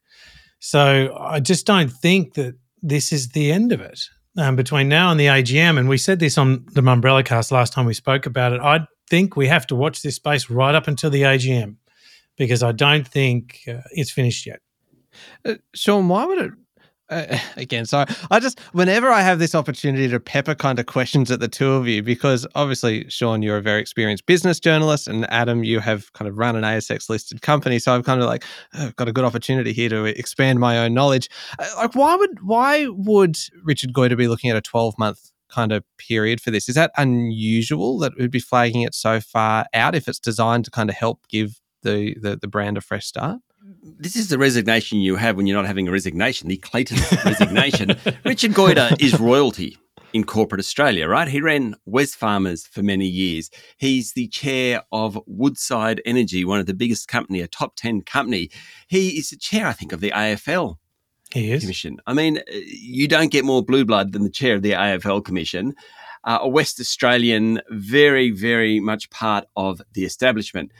So 0.58 1.16
I 1.18 1.40
just 1.40 1.66
don't 1.66 1.90
think 1.90 2.34
that 2.34 2.54
this 2.82 3.12
is 3.12 3.30
the 3.30 3.50
end 3.50 3.72
of 3.72 3.80
it. 3.80 4.00
Um, 4.36 4.56
between 4.56 4.88
now 4.88 5.10
and 5.10 5.18
the 5.18 5.26
AGM, 5.26 5.78
and 5.78 5.88
we 5.88 5.98
said 5.98 6.20
this 6.20 6.38
on 6.38 6.64
the 6.72 6.82
Mumbrella 6.82 7.24
cast 7.24 7.50
last 7.50 7.72
time 7.72 7.86
we 7.86 7.94
spoke 7.94 8.26
about 8.26 8.52
it, 8.52 8.60
I 8.60 8.86
think 9.08 9.36
we 9.36 9.48
have 9.48 9.66
to 9.68 9.74
watch 9.74 10.02
this 10.02 10.16
space 10.16 10.48
right 10.50 10.74
up 10.74 10.86
until 10.86 11.10
the 11.10 11.22
AGM. 11.22 11.76
because 12.36 12.62
I 12.62 12.72
don't 12.72 13.06
think 13.06 13.60
uh, 13.68 13.82
it's 13.90 14.10
finished 14.10 14.46
yet. 14.46 14.60
Uh, 15.44 15.56
Sean, 15.74 16.08
why 16.08 16.24
would 16.24 16.38
it? 16.38 16.50
Again, 17.56 17.86
so 17.86 18.04
I 18.30 18.38
just 18.38 18.60
whenever 18.72 19.10
I 19.10 19.22
have 19.22 19.40
this 19.40 19.54
opportunity 19.54 20.06
to 20.08 20.20
pepper 20.20 20.54
kind 20.54 20.78
of 20.78 20.86
questions 20.86 21.30
at 21.32 21.40
the 21.40 21.48
two 21.48 21.72
of 21.72 21.88
you, 21.88 22.04
because 22.04 22.46
obviously, 22.54 23.08
Sean, 23.08 23.42
you're 23.42 23.56
a 23.56 23.62
very 23.62 23.80
experienced 23.80 24.26
business 24.26 24.60
journalist, 24.60 25.08
and 25.08 25.28
Adam, 25.32 25.64
you 25.64 25.80
have 25.80 26.12
kind 26.12 26.28
of 26.28 26.38
run 26.38 26.54
an 26.54 26.62
ASX 26.62 27.08
listed 27.08 27.42
company, 27.42 27.80
so 27.80 27.94
I've 27.94 28.04
kind 28.04 28.20
of 28.20 28.28
like 28.28 28.44
oh, 28.74 28.92
got 28.94 29.08
a 29.08 29.12
good 29.12 29.24
opportunity 29.24 29.72
here 29.72 29.88
to 29.88 30.04
expand 30.04 30.60
my 30.60 30.78
own 30.78 30.94
knowledge. 30.94 31.28
Uh, 31.58 31.66
like, 31.78 31.96
why 31.96 32.14
would 32.14 32.38
why 32.42 32.86
would 32.88 33.36
Richard 33.64 33.92
Goyder 33.92 34.16
be 34.16 34.28
looking 34.28 34.50
at 34.50 34.56
a 34.56 34.62
12 34.62 34.96
month 34.96 35.32
kind 35.48 35.72
of 35.72 35.82
period 35.98 36.40
for 36.40 36.52
this? 36.52 36.68
Is 36.68 36.76
that 36.76 36.92
unusual 36.96 37.98
that 37.98 38.12
we'd 38.16 38.30
be 38.30 38.38
flagging 38.38 38.82
it 38.82 38.94
so 38.94 39.20
far 39.20 39.66
out 39.74 39.96
if 39.96 40.06
it's 40.06 40.20
designed 40.20 40.64
to 40.66 40.70
kind 40.70 40.88
of 40.88 40.94
help 40.94 41.26
give 41.28 41.60
the 41.82 42.14
the, 42.20 42.36
the 42.36 42.48
brand 42.48 42.78
a 42.78 42.80
fresh 42.80 43.06
start? 43.06 43.40
This 43.82 44.16
is 44.16 44.28
the 44.28 44.38
resignation 44.38 44.98
you 44.98 45.16
have 45.16 45.36
when 45.36 45.46
you're 45.46 45.56
not 45.56 45.66
having 45.66 45.86
a 45.86 45.92
resignation, 45.92 46.48
the 46.48 46.56
Clayton 46.56 46.98
resignation. 47.24 47.96
Richard 48.24 48.52
Goyder 48.52 49.00
is 49.00 49.18
royalty 49.20 49.76
in 50.12 50.24
corporate 50.24 50.58
Australia, 50.58 51.06
right? 51.06 51.28
He 51.28 51.40
ran 51.40 51.76
Wesfarmers 51.88 52.66
for 52.66 52.82
many 52.82 53.06
years. 53.06 53.50
He's 53.76 54.12
the 54.12 54.28
chair 54.28 54.82
of 54.90 55.18
Woodside 55.26 56.00
Energy, 56.04 56.44
one 56.44 56.60
of 56.60 56.66
the 56.66 56.74
biggest 56.74 57.08
company, 57.08 57.40
a 57.40 57.48
top 57.48 57.76
10 57.76 58.02
company. 58.02 58.50
He 58.88 59.10
is 59.18 59.30
the 59.30 59.36
chair, 59.36 59.66
I 59.66 59.72
think, 59.72 59.92
of 59.92 60.00
the 60.00 60.10
AFL 60.10 60.76
he 61.32 61.52
is. 61.52 61.62
Commission. 61.62 61.98
I 62.06 62.12
mean, 62.12 62.40
you 62.50 63.06
don't 63.06 63.30
get 63.30 63.44
more 63.44 63.62
blue 63.62 63.84
blood 63.84 64.12
than 64.12 64.24
the 64.24 64.30
chair 64.30 64.56
of 64.56 64.62
the 64.62 64.72
AFL 64.72 65.24
Commission. 65.24 65.74
Uh, 66.24 66.38
a 66.42 66.48
West 66.48 66.80
Australian, 66.80 67.60
very, 67.70 68.30
very 68.30 68.80
much 68.80 69.08
part 69.10 69.46
of 69.56 69.80
the 69.92 70.04
establishment 70.04 70.72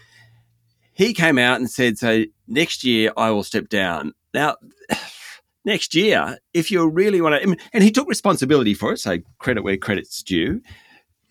he 0.93 1.15
came 1.15 1.39
out 1.39 1.59
and 1.61 1.71
said, 1.71 1.99
So 1.99 2.25
next 2.47 2.85
year 2.85 3.13
I 3.17 3.31
will 3.31 3.45
step 3.45 3.69
down. 3.69 4.13
Now, 4.35 4.57
next 5.65 5.95
year, 5.95 6.39
if 6.53 6.71
you 6.71 6.87
really 6.89 7.21
want 7.21 7.43
to, 7.43 7.57
and 7.73 7.85
he 7.85 7.91
took 7.91 8.09
responsibility 8.09 8.75
for 8.75 8.93
it, 8.93 8.99
so 8.99 9.19
credit 9.39 9.63
where 9.63 9.77
credit's 9.77 10.23
due, 10.23 10.63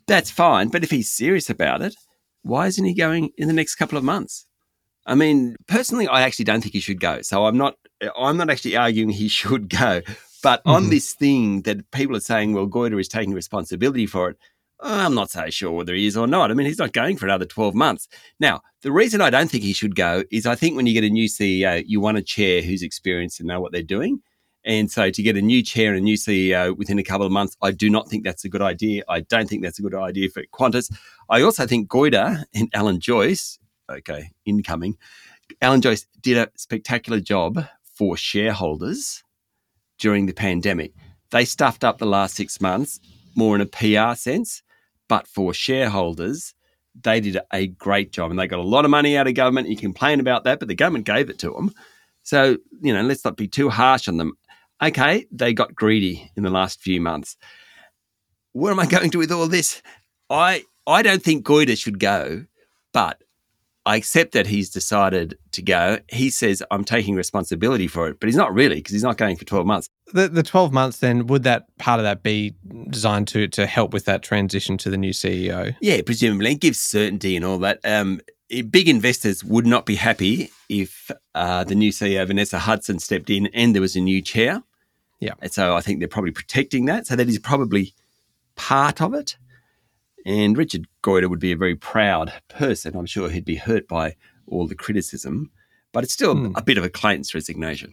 that's 0.08 0.32
fine. 0.32 0.70
But 0.70 0.84
if 0.84 0.92
he's 0.92 1.10
serious 1.10 1.50
about 1.50 1.82
it, 1.82 1.96
why 2.44 2.68
isn't 2.68 2.86
he 2.86 2.94
going 2.94 3.32
in 3.38 3.48
the 3.48 3.54
next 3.54 3.76
couple 3.76 3.98
of 3.98 4.04
months? 4.04 4.46
I 5.06 5.16
mean, 5.16 5.56
personally, 5.68 6.08
I 6.08 6.22
actually 6.22 6.46
don't 6.46 6.62
think 6.62 6.74
he 6.74 6.80
should 6.80 7.00
go. 7.00 7.22
So 7.22 7.46
I'm 7.46 7.58
not, 7.58 7.76
I'm 8.18 8.38
not 8.38 8.50
actually 8.50 8.76
arguing 8.76 9.10
he 9.10 9.28
should 9.40 9.70
go. 9.70 10.02
But 10.42 10.62
mm-hmm. 10.62 10.72
on 10.72 10.90
this 10.90 11.14
thing 11.14 11.64
that 11.64 11.92
people 11.92 12.16
are 12.16 12.22
saying, 12.22 12.54
well, 12.54 12.68
Goyder 12.68 13.00
is 13.00 13.08
taking 13.08 13.34
responsibility 13.34 14.06
for 14.06 14.30
it, 14.30 14.38
I'm 14.82 15.14
not 15.14 15.30
so 15.30 15.50
sure 15.50 15.72
whether 15.72 15.94
he 15.94 16.08
is 16.08 16.16
or 16.16 16.28
not. 16.28 16.52
I 16.52 16.54
mean, 16.54 16.66
he's 16.66 16.80
not 16.80 16.94
going 16.94 17.18
for 17.18 17.26
another 17.26 17.46
12 17.46 17.76
months. 17.76 18.08
Now, 18.40 18.62
the 18.82 18.92
reason 18.92 19.20
I 19.20 19.30
don't 19.30 19.50
think 19.50 19.64
he 19.64 19.74
should 19.74 19.96
go 19.96 20.24
is 20.32 20.46
I 20.46 20.56
think 20.56 20.76
when 20.76 20.88
you 20.88 20.94
get 20.94 21.04
a 21.04 21.10
new 21.10 21.28
CEO, 21.28 21.84
you 21.86 22.00
want 22.00 22.18
a 22.18 22.22
chair 22.22 22.62
who's 22.62 22.82
experienced 22.82 23.40
and 23.40 23.48
know 23.48 23.60
what 23.60 23.72
they're 23.72 23.84
doing. 23.84 24.22
And 24.66 24.92
so 24.92 25.10
to 25.10 25.24
get 25.24 25.38
a 25.38 25.42
new 25.42 25.64
chair 25.64 25.90
and 25.90 25.98
a 25.98 26.02
new 26.02 26.16
CEO 26.16 26.78
within 26.78 27.00
a 27.00 27.04
couple 27.04 27.26
of 27.26 27.32
months, 27.32 27.58
I 27.62 27.72
do 27.72 27.90
not 27.90 28.10
think 28.10 28.24
that's 28.24 28.46
a 28.46 28.50
good 28.50 28.62
idea. 28.62 29.04
I 29.10 29.22
don't 29.22 29.50
think 29.50 29.64
that's 29.64 29.80
a 29.80 29.82
good 29.82 29.96
idea 29.96 30.30
for 30.30 30.44
Qantas. 30.54 30.94
I 31.30 31.42
also 31.42 31.66
think 31.66 31.90
Goyder 31.90 32.44
and 32.54 32.70
Alan 32.74 33.00
Joyce, 33.00 33.60
okay, 33.90 34.32
incoming, 34.46 34.98
Alan 35.62 35.82
Joyce 35.82 36.06
did 36.22 36.38
a 36.38 36.52
spectacular 36.56 37.20
job 37.20 37.66
for 37.94 38.16
shareholders 38.16 39.24
during 39.98 40.26
the 40.26 40.34
pandemic. 40.34 40.94
They 41.32 41.46
stuffed 41.46 41.84
up 41.84 41.98
the 41.98 42.06
last 42.06 42.36
six 42.36 42.62
months 42.62 43.00
more 43.36 43.56
in 43.56 43.62
a 43.62 43.66
PR 43.66 44.16
sense. 44.16 44.62
But 45.10 45.28
for 45.28 45.54
shareholders, 45.54 46.54
they 47.04 47.20
did 47.20 47.38
a 47.52 47.68
great 47.68 48.14
job 48.14 48.32
and 48.32 48.40
they 48.40 48.48
got 48.48 48.60
a 48.60 48.64
lot 48.64 48.86
of 48.86 48.92
money 48.92 49.18
out 49.18 49.28
of 49.28 49.34
government. 49.34 49.68
You 49.68 49.76
complain 49.76 50.22
about 50.22 50.46
that, 50.46 50.60
but 50.60 50.70
the 50.70 50.76
government 50.76 51.06
gave 51.06 51.30
it 51.30 51.40
to 51.40 51.52
them. 51.52 51.74
So, 52.24 52.58
you 52.82 52.94
know, 52.94 53.02
let's 53.02 53.26
not 53.26 53.36
be 53.36 53.48
too 53.48 53.70
harsh 53.70 54.08
on 54.08 54.18
them. 54.18 54.34
Okay, 54.82 55.26
they 55.32 55.54
got 55.54 55.76
greedy 55.76 56.32
in 56.38 56.44
the 56.44 56.50
last 56.50 56.82
few 56.82 57.02
months. 57.02 57.36
Where 58.54 58.72
am 58.72 58.80
I 58.80 58.86
going 58.88 59.12
to 59.12 59.18
with 59.18 59.32
all 59.32 59.48
this? 59.48 59.82
I 60.30 60.64
I 60.88 61.02
don't 61.02 61.22
think 61.22 61.46
Goyder 61.46 61.78
should 61.78 62.00
go, 62.00 62.46
but 62.94 63.22
I 63.90 63.96
accept 63.96 64.34
that 64.34 64.46
he's 64.46 64.70
decided 64.70 65.40
to 65.54 65.64
go. 65.64 65.98
He 66.10 66.30
says, 66.30 66.62
I'm 66.70 66.84
taking 66.84 67.16
responsibility 67.16 67.88
for 67.88 68.08
it, 68.08 68.20
but 68.20 68.28
he's 68.28 68.36
not 68.36 68.54
really 68.54 68.76
because 68.76 68.94
he's 68.94 69.02
not 69.02 69.18
going 69.18 69.36
for 69.36 69.46
12 69.46 69.66
months. 69.66 69.90
The, 70.14 70.28
the 70.28 70.44
12 70.44 70.72
months, 70.72 71.00
then, 71.00 71.26
would 71.26 71.42
that 71.42 71.76
part 71.80 72.00
of 72.00 72.04
that 72.04 72.22
be 72.22 72.54
designed 72.92 73.28
to, 73.30 73.48
to 73.48 73.66
help 73.66 73.92
with 73.92 74.06
that 74.06 74.22
transition 74.22 74.78
to 74.78 74.92
the 74.92 74.98
new 74.98 75.12
CEO? 75.12 75.76
Yeah, 75.82 76.02
presumably. 76.06 76.52
It 76.52 76.62
gives 76.62 76.80
certainty 76.80 77.36
and 77.36 77.44
all 77.44 77.58
that. 77.60 77.80
Um, 77.84 78.22
big 78.70 78.88
investors 78.88 79.44
would 79.44 79.66
not 79.66 79.88
be 79.88 79.96
happy 79.96 80.52
if 80.70 81.10
uh, 81.34 81.64
the 81.64 81.74
new 81.74 81.92
CEO, 81.92 82.28
Vanessa 82.28 82.60
Hudson, 82.60 83.00
stepped 83.00 83.32
in 83.32 83.48
and 83.56 83.74
there 83.74 83.82
was 83.82 83.96
a 83.96 84.02
new 84.02 84.22
chair. 84.22 84.62
Yeah. 85.20 85.34
And 85.42 85.52
so 85.52 85.76
I 85.76 85.82
think 85.82 85.98
they're 85.98 86.08
probably 86.08 86.32
protecting 86.32 86.86
that. 86.86 87.08
So 87.08 87.16
that 87.16 87.28
is 87.28 87.40
probably 87.40 87.96
part 88.56 89.02
of 89.02 89.16
it. 89.16 89.36
And 90.30 90.56
Richard 90.56 90.88
Goyder 91.02 91.28
would 91.28 91.40
be 91.40 91.52
a 91.52 91.58
very 91.58 91.76
proud 91.76 92.32
person. 92.50 92.96
I'm 92.96 93.08
sure 93.08 93.32
he'd 93.32 93.46
be 93.46 93.56
hurt 93.56 93.88
by 93.88 94.16
all 94.46 94.68
the 94.68 94.76
criticism, 94.76 95.50
but 95.92 96.04
it's 96.04 96.14
still 96.14 96.36
mm. 96.36 96.54
a 96.56 96.62
bit 96.62 96.78
of 96.78 96.84
a 96.84 96.90
Clayton's 96.90 97.34
resignation. 97.34 97.92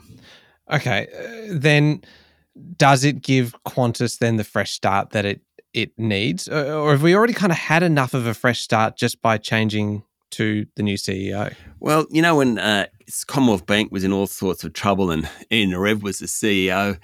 Okay, 0.71 1.07
uh, 1.17 1.55
then 1.59 2.03
does 2.77 3.05
it 3.05 3.23
give 3.23 3.55
Qantas 3.65 4.19
then 4.19 4.37
the 4.37 4.45
fresh 4.45 4.73
start 4.73 5.11
that 5.11 5.25
it 5.25 5.41
it 5.73 5.99
needs, 5.99 6.47
or 6.47 6.91
have 6.91 7.03
we 7.03 7.15
already 7.15 7.33
kind 7.33 7.53
of 7.53 7.59
had 7.59 7.83
enough 7.83 8.13
of 8.13 8.27
a 8.27 8.35
fresh 8.35 8.61
start 8.61 8.99
just 8.99 9.23
by 9.23 9.39
changing 9.39 10.03
to 10.33 10.67
the 10.75 10.83
new 10.83 10.97
CEO? 10.97 11.55
Well, 11.81 12.07
you 12.11 12.21
know 12.21 12.37
when 12.37 12.59
uh, 12.59 12.87
Commonwealth 13.27 13.65
Bank 13.65 13.93
was 13.93 14.05
in 14.05 14.13
all 14.13 14.27
sorts 14.27 14.63
of 14.63 14.75
trouble 14.75 15.11
and 15.11 15.27
Ian 15.51 15.71
Narev 15.71 16.03
was 16.03 16.19
the 16.19 16.27
CEO, 16.27 16.99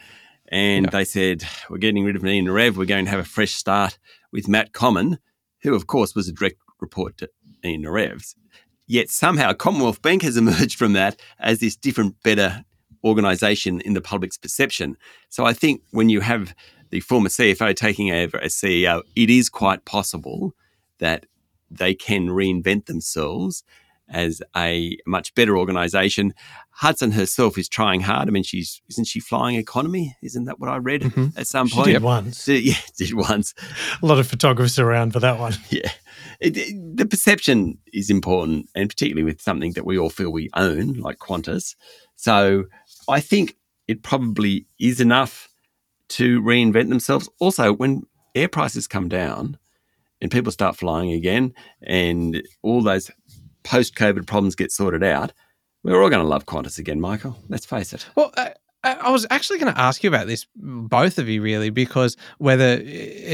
and 0.48 0.84
yeah. 0.84 0.90
they 0.90 1.04
said 1.06 1.44
we're 1.70 1.78
getting 1.78 2.04
rid 2.04 2.16
of 2.16 2.26
Ian 2.26 2.44
Narev, 2.44 2.76
we're 2.76 2.84
going 2.84 3.06
to 3.06 3.10
have 3.10 3.20
a 3.20 3.24
fresh 3.24 3.52
start 3.52 3.98
with 4.32 4.48
Matt 4.48 4.72
Comyn, 4.72 5.18
who, 5.62 5.74
of 5.74 5.86
course, 5.86 6.14
was 6.14 6.28
a 6.28 6.32
direct 6.32 6.56
report 6.80 7.16
to 7.18 7.30
Ian 7.64 7.82
Narev's. 7.82 8.34
Yet 8.86 9.10
somehow 9.10 9.52
Commonwealth 9.52 10.02
Bank 10.02 10.22
has 10.22 10.36
emerged 10.38 10.76
from 10.76 10.92
that 10.94 11.20
as 11.38 11.60
this 11.60 11.76
different, 11.76 12.22
better 12.22 12.64
organisation 13.04 13.80
in 13.80 13.94
the 13.94 14.00
public's 14.00 14.38
perception. 14.38 14.96
So 15.28 15.44
I 15.44 15.52
think 15.52 15.82
when 15.90 16.08
you 16.08 16.20
have 16.20 16.54
the 16.90 17.00
former 17.00 17.28
CFO 17.28 17.74
taking 17.74 18.10
over 18.12 18.38
as 18.38 18.54
CEO, 18.54 19.02
it 19.16 19.30
is 19.30 19.48
quite 19.48 19.84
possible 19.84 20.54
that 20.98 21.26
they 21.70 21.94
can 21.94 22.28
reinvent 22.28 22.86
themselves 22.86 23.64
as 24.12 24.42
a 24.54 24.96
much 25.06 25.34
better 25.34 25.56
organization. 25.56 26.34
Hudson 26.70 27.12
herself 27.12 27.58
is 27.58 27.68
trying 27.68 28.02
hard. 28.02 28.28
I 28.28 28.30
mean, 28.30 28.42
she's 28.42 28.80
isn't 28.90 29.06
she 29.06 29.20
flying 29.20 29.56
economy? 29.56 30.16
Isn't 30.22 30.44
that 30.44 30.60
what 30.60 30.70
I 30.70 30.76
read 30.76 31.02
mm-hmm. 31.02 31.38
at 31.38 31.46
some 31.46 31.68
point? 31.68 31.86
She 31.86 31.92
did 31.94 32.02
once. 32.02 32.48
Yeah, 32.48 32.74
did 32.96 33.14
once. 33.14 33.54
A 34.02 34.06
lot 34.06 34.18
of 34.18 34.26
photographers 34.28 34.78
around 34.78 35.12
for 35.12 35.20
that 35.20 35.38
one. 35.38 35.54
Yeah, 35.70 35.90
it, 36.40 36.56
it, 36.56 36.96
the 36.96 37.06
perception 37.06 37.78
is 37.92 38.10
important, 38.10 38.68
and 38.74 38.88
particularly 38.88 39.24
with 39.24 39.40
something 39.40 39.72
that 39.72 39.86
we 39.86 39.98
all 39.98 40.10
feel 40.10 40.30
we 40.30 40.50
own, 40.54 40.94
like 40.94 41.18
Qantas. 41.18 41.74
So 42.16 42.64
I 43.08 43.20
think 43.20 43.56
it 43.88 44.02
probably 44.02 44.66
is 44.78 45.00
enough 45.00 45.48
to 46.10 46.42
reinvent 46.42 46.90
themselves. 46.90 47.28
Also, 47.38 47.72
when 47.72 48.02
air 48.34 48.48
prices 48.48 48.86
come 48.86 49.08
down 49.08 49.58
and 50.20 50.30
people 50.30 50.52
start 50.52 50.76
flying 50.76 51.12
again, 51.12 51.54
and 51.82 52.42
all 52.62 52.82
those 52.82 53.10
post 53.62 53.94
COVID 53.94 54.26
problems 54.26 54.54
get 54.54 54.72
sorted 54.72 55.02
out, 55.02 55.32
we're 55.82 56.02
all 56.02 56.10
going 56.10 56.22
to 56.22 56.28
love 56.28 56.46
Qantas 56.46 56.78
again, 56.78 57.00
Michael. 57.00 57.36
Let's 57.48 57.66
face 57.66 57.92
it. 57.92 58.06
Well, 58.14 58.32
I, 58.36 58.54
I 58.84 59.10
was 59.10 59.26
actually 59.30 59.58
going 59.58 59.72
to 59.72 59.80
ask 59.80 60.02
you 60.02 60.08
about 60.08 60.26
this, 60.26 60.46
both 60.54 61.18
of 61.18 61.28
you, 61.28 61.42
really, 61.42 61.70
because 61.70 62.16
whether 62.38 62.64
it 62.64 62.82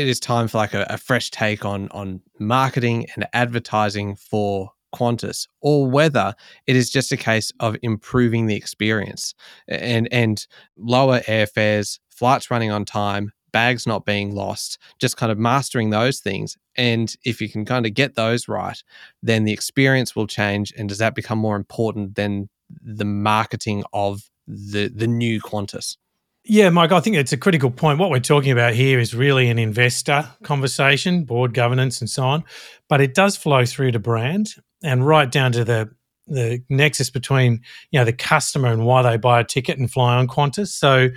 is 0.09 0.21
time 0.21 0.49
for 0.49 0.59
like 0.59 0.75
a, 0.75 0.87
a 0.91 0.99
fresh 0.99 1.31
take 1.31 1.65
on 1.65 1.89
on 1.91 2.21
marketing 2.39 3.07
and 3.15 3.27
advertising 3.33 4.17
for 4.17 4.73
Qantas, 4.95 5.47
or 5.61 5.89
whether 5.91 6.35
it 6.67 6.77
is 6.77 6.91
just 6.91 7.13
a 7.13 7.17
case 7.17 7.53
of 7.61 7.77
improving 7.83 8.47
the 8.47 8.57
experience 8.57 9.35
and 9.67 10.09
and 10.13 10.47
lower 10.77 11.21
airfares, 11.21 11.99
flights 12.11 12.51
running 12.51 12.71
on 12.71 12.85
time, 12.85 13.33
bags 13.59 13.89
not 13.89 14.05
being 14.05 14.33
lost, 14.37 14.79
just 15.01 15.17
kind 15.17 15.33
of 15.33 15.39
mastering 15.39 15.91
those 15.91 16.21
things. 16.21 16.57
And 16.77 17.13
if 17.25 17.41
you 17.41 17.49
can 17.49 17.65
kind 17.65 17.87
of 17.87 17.93
get 17.93 18.15
those 18.15 18.47
right, 18.47 18.81
then 19.21 19.43
the 19.43 19.53
experience 19.53 20.15
will 20.15 20.29
change. 20.29 20.73
And 20.79 20.89
does 20.89 20.99
that 20.99 21.17
become 21.17 21.41
more 21.41 21.57
important 21.57 22.15
than 22.15 22.49
the 22.81 23.05
marketing 23.05 23.83
of 23.93 24.31
the 24.47 24.89
the 24.95 25.09
new 25.09 25.41
Qantas? 25.41 25.97
Yeah, 26.45 26.71
Mike, 26.71 26.93
I 26.93 27.01
think 27.01 27.17
it's 27.17 27.33
a 27.33 27.37
critical 27.37 27.71
point. 27.71 27.99
What 27.99 28.11
we're 28.11 28.21
talking 28.21 28.53
about 28.53 28.75
here 28.75 29.01
is 29.01 29.13
really 29.13 29.51
an 29.51 29.59
investor 29.59 30.29
conversation, 30.45 31.25
board 31.25 31.53
governance, 31.53 32.01
and 32.01 32.09
so 32.09 32.23
on. 32.23 32.45
But 32.89 33.01
it 33.01 33.13
does 33.13 33.37
flow 33.37 33.65
through 33.67 33.91
to 33.93 33.99
brand 33.99 34.55
and 34.85 35.05
right 35.05 35.31
down 35.31 35.51
to 35.53 35.65
the 35.65 35.91
the 36.29 36.63
nexus 36.69 37.11
between 37.11 37.61
you 37.91 37.99
know 37.99 38.05
the 38.05 38.13
customer 38.13 38.69
and 38.69 38.87
why 38.87 39.03
they 39.03 39.17
buy 39.17 39.41
a 39.41 39.45
ticket 39.45 39.79
and 39.79 39.91
fly 39.91 40.17
on 40.17 40.29
Qantas. 40.29 40.69
So 40.69 41.09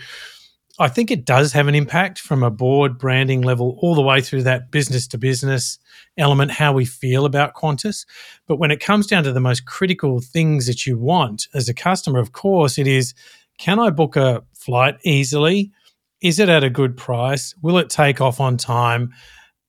I 0.81 0.87
think 0.87 1.11
it 1.11 1.25
does 1.25 1.53
have 1.53 1.67
an 1.67 1.75
impact 1.75 2.19
from 2.19 2.43
a 2.43 2.49
board 2.49 2.97
branding 2.97 3.41
level 3.41 3.77
all 3.81 3.95
the 3.95 4.01
way 4.01 4.19
through 4.19 4.43
that 4.43 4.71
business 4.71 5.07
to 5.09 5.17
business 5.17 5.77
element, 6.17 6.51
how 6.51 6.73
we 6.73 6.85
feel 6.85 7.25
about 7.25 7.53
Qantas. 7.53 8.05
But 8.47 8.57
when 8.57 8.71
it 8.71 8.79
comes 8.79 9.07
down 9.07 9.23
to 9.25 9.31
the 9.31 9.39
most 9.39 9.65
critical 9.65 10.21
things 10.21 10.65
that 10.65 10.85
you 10.85 10.97
want 10.97 11.47
as 11.53 11.69
a 11.69 11.73
customer, 11.73 12.19
of 12.19 12.31
course, 12.31 12.77
it 12.77 12.87
is 12.87 13.13
can 13.59 13.79
I 13.79 13.91
book 13.91 14.15
a 14.15 14.43
flight 14.55 14.97
easily? 15.03 15.71
Is 16.21 16.39
it 16.39 16.49
at 16.49 16.63
a 16.63 16.69
good 16.69 16.97
price? 16.97 17.53
Will 17.61 17.77
it 17.77 17.89
take 17.89 18.19
off 18.19 18.39
on 18.39 18.57
time? 18.57 19.13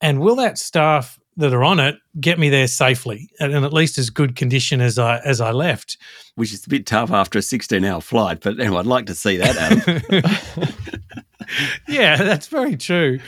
And 0.01 0.19
will 0.19 0.35
that 0.37 0.57
staff 0.57 1.19
that 1.37 1.53
are 1.53 1.63
on 1.63 1.79
it 1.79 1.95
get 2.19 2.37
me 2.37 2.49
there 2.49 2.67
safely 2.67 3.29
and 3.39 3.53
at 3.53 3.73
least 3.73 3.97
as 3.97 4.09
good 4.09 4.35
condition 4.35 4.81
as 4.81 4.99
I 4.99 5.17
as 5.19 5.41
I 5.41 5.51
left. 5.51 5.97
Which 6.35 6.53
is 6.53 6.65
a 6.65 6.69
bit 6.69 6.85
tough 6.85 7.11
after 7.11 7.39
a 7.39 7.41
16 7.41 7.83
hour 7.83 8.01
flight, 8.01 8.41
but 8.41 8.59
anyway, 8.59 8.79
I'd 8.79 8.85
like 8.85 9.07
to 9.07 9.15
see 9.15 9.37
that, 9.37 9.55
Adam. 9.57 11.02
yeah, 11.87 12.15
that's 12.23 12.47
very 12.47 12.77
true. 12.77 13.19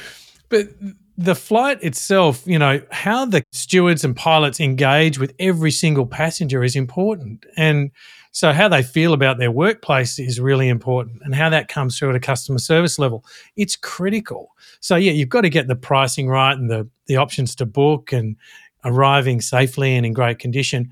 But 0.50 0.70
the 1.18 1.36
flight 1.36 1.82
itself, 1.82 2.44
you 2.46 2.60
know, 2.60 2.82
how 2.92 3.26
the 3.26 3.44
stewards 3.52 4.04
and 4.04 4.16
pilots 4.16 4.60
engage 4.60 5.18
with 5.18 5.34
every 5.40 5.72
single 5.72 6.06
passenger 6.06 6.64
is 6.64 6.76
important. 6.76 7.46
And 7.58 7.92
so, 8.32 8.52
how 8.52 8.68
they 8.68 8.84
feel 8.84 9.14
about 9.14 9.38
their 9.38 9.52
workplace 9.52 10.20
is 10.20 10.42
really 10.42 10.68
important, 10.68 11.22
and 11.24 11.34
how 11.34 11.50
that 11.50 11.70
comes 11.70 11.98
through 11.98 12.10
at 12.10 12.16
a 12.18 12.20
customer 12.20 12.60
service 12.60 13.00
level. 13.00 13.24
It's 13.56 13.78
critical. 13.78 14.50
So, 14.82 14.98
yeah, 14.98 15.14
you've 15.14 15.30
got 15.30 15.42
to 15.42 15.50
get 15.50 15.68
the 15.68 15.76
pricing 15.76 16.28
right 16.28 16.52
and 16.52 16.70
the, 16.70 16.86
the 17.06 17.16
options 17.16 17.56
to 17.56 17.66
book 17.66 18.12
and 18.12 18.36
arriving 18.84 19.40
safely 19.40 19.96
and 19.96 20.06
in 20.06 20.12
great 20.12 20.38
condition. 20.40 20.92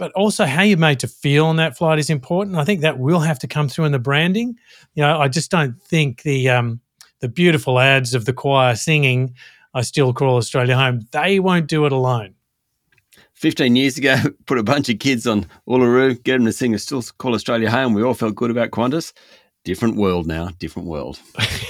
But 0.00 0.12
also, 0.12 0.46
how 0.46 0.62
you're 0.62 0.78
made 0.78 0.98
to 1.00 1.06
feel 1.06 1.44
on 1.44 1.56
that 1.56 1.76
flight 1.76 1.98
is 1.98 2.08
important. 2.08 2.56
I 2.56 2.64
think 2.64 2.80
that 2.80 2.98
will 2.98 3.20
have 3.20 3.38
to 3.40 3.46
come 3.46 3.68
through 3.68 3.84
in 3.84 3.92
the 3.92 3.98
branding. 3.98 4.56
You 4.94 5.02
know, 5.02 5.20
I 5.20 5.28
just 5.28 5.50
don't 5.50 5.78
think 5.82 6.22
the 6.22 6.48
um, 6.48 6.80
the 7.18 7.28
beautiful 7.28 7.78
ads 7.78 8.14
of 8.14 8.24
the 8.24 8.32
choir 8.32 8.74
singing 8.76 9.34
"I 9.74 9.82
Still 9.82 10.14
Call 10.14 10.38
Australia 10.38 10.74
Home" 10.74 11.06
they 11.10 11.38
won't 11.38 11.66
do 11.66 11.84
it 11.84 11.92
alone. 11.92 12.34
15 13.34 13.76
years 13.76 13.98
ago, 13.98 14.16
put 14.46 14.56
a 14.56 14.62
bunch 14.62 14.88
of 14.88 15.00
kids 15.00 15.26
on 15.26 15.44
Uluru, 15.68 16.22
get 16.22 16.38
them 16.38 16.46
to 16.46 16.52
sing 16.52 16.72
a 16.72 16.78
Still 16.78 17.02
Call 17.18 17.34
Australia 17.34 17.70
Home. 17.70 17.92
We 17.92 18.02
all 18.02 18.14
felt 18.14 18.34
good 18.34 18.50
about 18.50 18.70
Qantas. 18.70 19.12
Different 19.64 19.96
world 19.96 20.26
now, 20.26 20.48
different 20.58 20.88
world. 20.88 21.20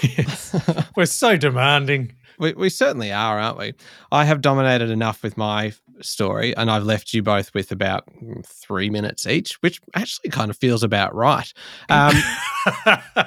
We're 0.96 1.06
so 1.06 1.36
demanding. 1.36 2.12
We, 2.38 2.52
we 2.52 2.70
certainly 2.70 3.10
are, 3.10 3.40
aren't 3.40 3.58
we? 3.58 3.74
I 4.12 4.24
have 4.24 4.40
dominated 4.40 4.88
enough 4.88 5.24
with 5.24 5.36
my 5.36 5.72
story, 6.02 6.56
and 6.56 6.70
I've 6.70 6.84
left 6.84 7.14
you 7.14 7.22
both 7.22 7.52
with 7.54 7.72
about 7.72 8.04
three 8.44 8.90
minutes 8.90 9.26
each, 9.26 9.54
which 9.62 9.80
actually 9.94 10.30
kind 10.30 10.50
of 10.50 10.56
feels 10.56 10.82
about 10.82 11.14
right. 11.14 11.52
Um, 11.88 12.14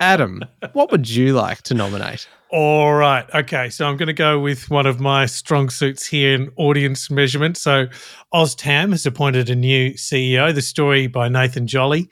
Adam, 0.00 0.42
what 0.72 0.90
would 0.90 1.08
you 1.08 1.32
like 1.32 1.62
to 1.62 1.74
nominate? 1.74 2.28
All 2.50 2.94
right. 2.94 3.24
Okay. 3.34 3.70
So 3.70 3.88
I'm 3.88 3.96
going 3.96 4.06
to 4.06 4.12
go 4.12 4.38
with 4.38 4.70
one 4.70 4.86
of 4.86 5.00
my 5.00 5.26
strong 5.26 5.68
suits 5.68 6.06
here 6.06 6.34
in 6.34 6.50
audience 6.56 7.10
measurement. 7.10 7.56
So 7.56 7.86
OzTAM 8.32 8.90
has 8.90 9.04
appointed 9.04 9.50
a 9.50 9.56
new 9.56 9.92
CEO. 9.94 10.54
The 10.54 10.62
story 10.62 11.08
by 11.08 11.28
Nathan 11.28 11.66
Jolly 11.66 12.08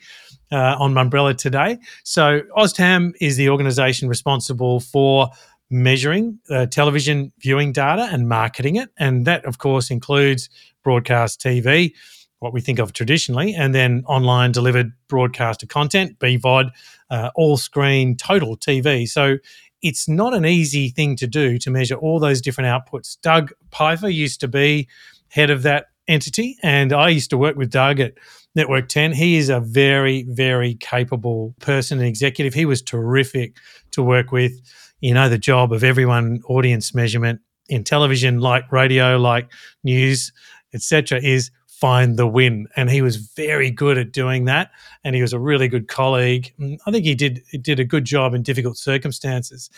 uh, 0.51 0.75
on 0.77 0.93
Mumbrella 0.93 1.37
today. 1.37 1.77
So 2.03 2.41
OzTAM 2.57 3.13
is 3.21 3.37
the 3.37 3.49
organisation 3.49 4.09
responsible 4.09 4.81
for 4.81 5.29
measuring 5.69 6.39
uh, 6.49 6.65
television 6.67 7.31
viewing 7.39 7.71
data 7.71 8.07
and 8.11 8.29
marketing 8.29 8.75
it, 8.75 8.89
and 8.97 9.25
that 9.25 9.45
of 9.45 9.57
course 9.57 9.89
includes 9.89 10.49
broadcast 10.83 11.41
TV, 11.41 11.93
what 12.39 12.53
we 12.53 12.61
think 12.61 12.79
of 12.79 12.93
traditionally, 12.93 13.53
and 13.53 13.73
then 13.73 14.03
online 14.07 14.51
delivered 14.51 14.91
broadcaster 15.07 15.65
content, 15.65 16.17
BVOD, 16.19 16.69
uh, 17.09 17.29
all 17.35 17.57
screen 17.57 18.15
total 18.15 18.55
TV. 18.57 19.07
So 19.07 19.37
it's 19.81 20.07
not 20.07 20.33
an 20.33 20.45
easy 20.45 20.89
thing 20.89 21.15
to 21.17 21.27
do 21.27 21.57
to 21.59 21.69
measure 21.71 21.95
all 21.95 22.19
those 22.19 22.41
different 22.41 22.67
outputs. 22.67 23.17
Doug 23.21 23.51
Peiffer 23.71 24.13
used 24.13 24.39
to 24.41 24.47
be 24.47 24.87
head 25.29 25.49
of 25.49 25.63
that 25.63 25.87
entity, 26.07 26.57
and 26.63 26.93
I 26.93 27.09
used 27.09 27.29
to 27.31 27.37
work 27.37 27.55
with 27.55 27.71
Doug 27.71 27.99
at 27.99 28.13
Network 28.55 28.87
10. 28.87 29.13
He 29.13 29.35
is 29.35 29.49
a 29.49 29.59
very, 29.59 30.23
very 30.29 30.75
capable 30.75 31.53
person 31.59 31.99
and 31.99 32.07
executive. 32.07 32.53
He 32.53 32.65
was 32.65 32.81
terrific 32.81 33.57
to 33.91 34.01
work 34.01 34.31
with. 34.31 34.53
You 35.01 35.13
know, 35.13 35.29
the 35.29 35.37
job 35.37 35.73
of 35.73 35.83
everyone 35.83 36.41
audience 36.47 36.95
measurement 36.95 37.41
in 37.67 37.83
television, 37.83 38.39
like 38.39 38.71
radio, 38.71 39.17
like 39.17 39.51
news, 39.83 40.31
etc., 40.73 41.19
is 41.21 41.51
find 41.67 42.17
the 42.17 42.27
win. 42.27 42.67
And 42.75 42.89
he 42.89 43.01
was 43.01 43.17
very 43.17 43.69
good 43.69 43.97
at 43.97 44.11
doing 44.11 44.45
that. 44.45 44.71
And 45.03 45.15
he 45.15 45.21
was 45.21 45.33
a 45.33 45.39
really 45.39 45.67
good 45.67 45.87
colleague. 45.87 46.53
Mm, 46.59 46.77
I 46.87 46.91
think 46.91 47.05
he 47.05 47.15
did 47.15 47.43
he 47.51 47.57
did 47.57 47.79
a 47.79 47.85
good 47.85 48.05
job 48.05 48.33
in 48.33 48.43
difficult 48.43 48.77
circumstances. 48.77 49.69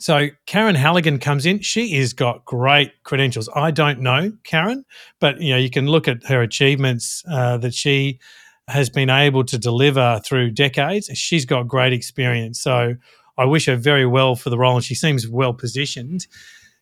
So 0.00 0.28
Karen 0.46 0.74
Halligan 0.74 1.18
comes 1.18 1.44
in. 1.44 1.60
She 1.60 1.94
has 1.96 2.14
got 2.14 2.46
great 2.46 2.90
credentials. 3.04 3.50
I 3.54 3.70
don't 3.70 4.00
know 4.00 4.32
Karen, 4.44 4.84
but 5.20 5.40
you 5.40 5.50
know 5.50 5.58
you 5.58 5.68
can 5.68 5.86
look 5.86 6.08
at 6.08 6.24
her 6.24 6.40
achievements 6.40 7.22
uh, 7.30 7.58
that 7.58 7.74
she 7.74 8.18
has 8.66 8.88
been 8.88 9.10
able 9.10 9.44
to 9.44 9.58
deliver 9.58 10.20
through 10.24 10.52
decades. 10.52 11.10
She's 11.14 11.44
got 11.44 11.68
great 11.68 11.92
experience. 11.92 12.60
So 12.62 12.94
I 13.36 13.44
wish 13.44 13.66
her 13.66 13.76
very 13.76 14.06
well 14.06 14.36
for 14.36 14.48
the 14.48 14.56
role, 14.56 14.76
and 14.76 14.84
she 14.84 14.94
seems 14.94 15.28
well 15.28 15.52
positioned. 15.52 16.26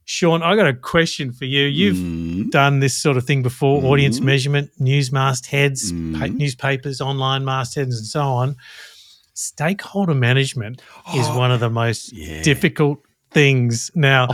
Sean, 0.04 0.42
I 0.42 0.54
got 0.54 0.68
a 0.68 0.74
question 0.74 1.32
for 1.32 1.44
you. 1.44 1.64
You've 1.64 1.96
mm. 1.96 2.50
done 2.50 2.78
this 2.78 2.96
sort 2.96 3.16
of 3.16 3.24
thing 3.24 3.42
before: 3.42 3.82
mm. 3.82 3.86
audience 3.86 4.20
measurement, 4.20 4.70
news 4.78 5.10
mastheads, 5.10 5.92
mm. 5.92 6.18
pa- 6.18 6.26
newspapers, 6.26 7.00
online 7.00 7.44
mastheads, 7.44 7.98
and 7.98 8.06
so 8.06 8.22
on. 8.22 8.56
Stakeholder 9.34 10.14
management 10.14 10.82
oh, 11.06 11.20
is 11.20 11.28
one 11.36 11.50
of 11.50 11.60
the 11.60 11.70
most 11.70 12.12
yeah. 12.12 12.42
difficult 12.42 13.00
things. 13.30 13.90
Now, 13.94 14.28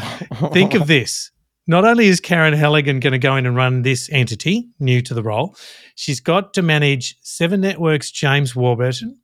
think 0.52 0.74
of 0.74 0.86
this. 0.86 1.30
Not 1.66 1.84
only 1.84 2.06
is 2.06 2.20
Karen 2.20 2.52
Halligan 2.52 3.00
going 3.00 3.12
to 3.12 3.18
go 3.18 3.36
in 3.36 3.46
and 3.46 3.56
run 3.56 3.82
this 3.82 4.10
entity, 4.12 4.68
new 4.78 5.00
to 5.02 5.14
the 5.14 5.22
role, 5.22 5.56
she's 5.94 6.20
got 6.20 6.52
to 6.54 6.62
manage 6.62 7.16
seven 7.22 7.62
networks, 7.62 8.10
James 8.10 8.54
Warburton, 8.54 9.18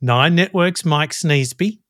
nine 0.00 0.34
networks, 0.34 0.86
Mike 0.86 1.10
Sneesby, 1.10 1.80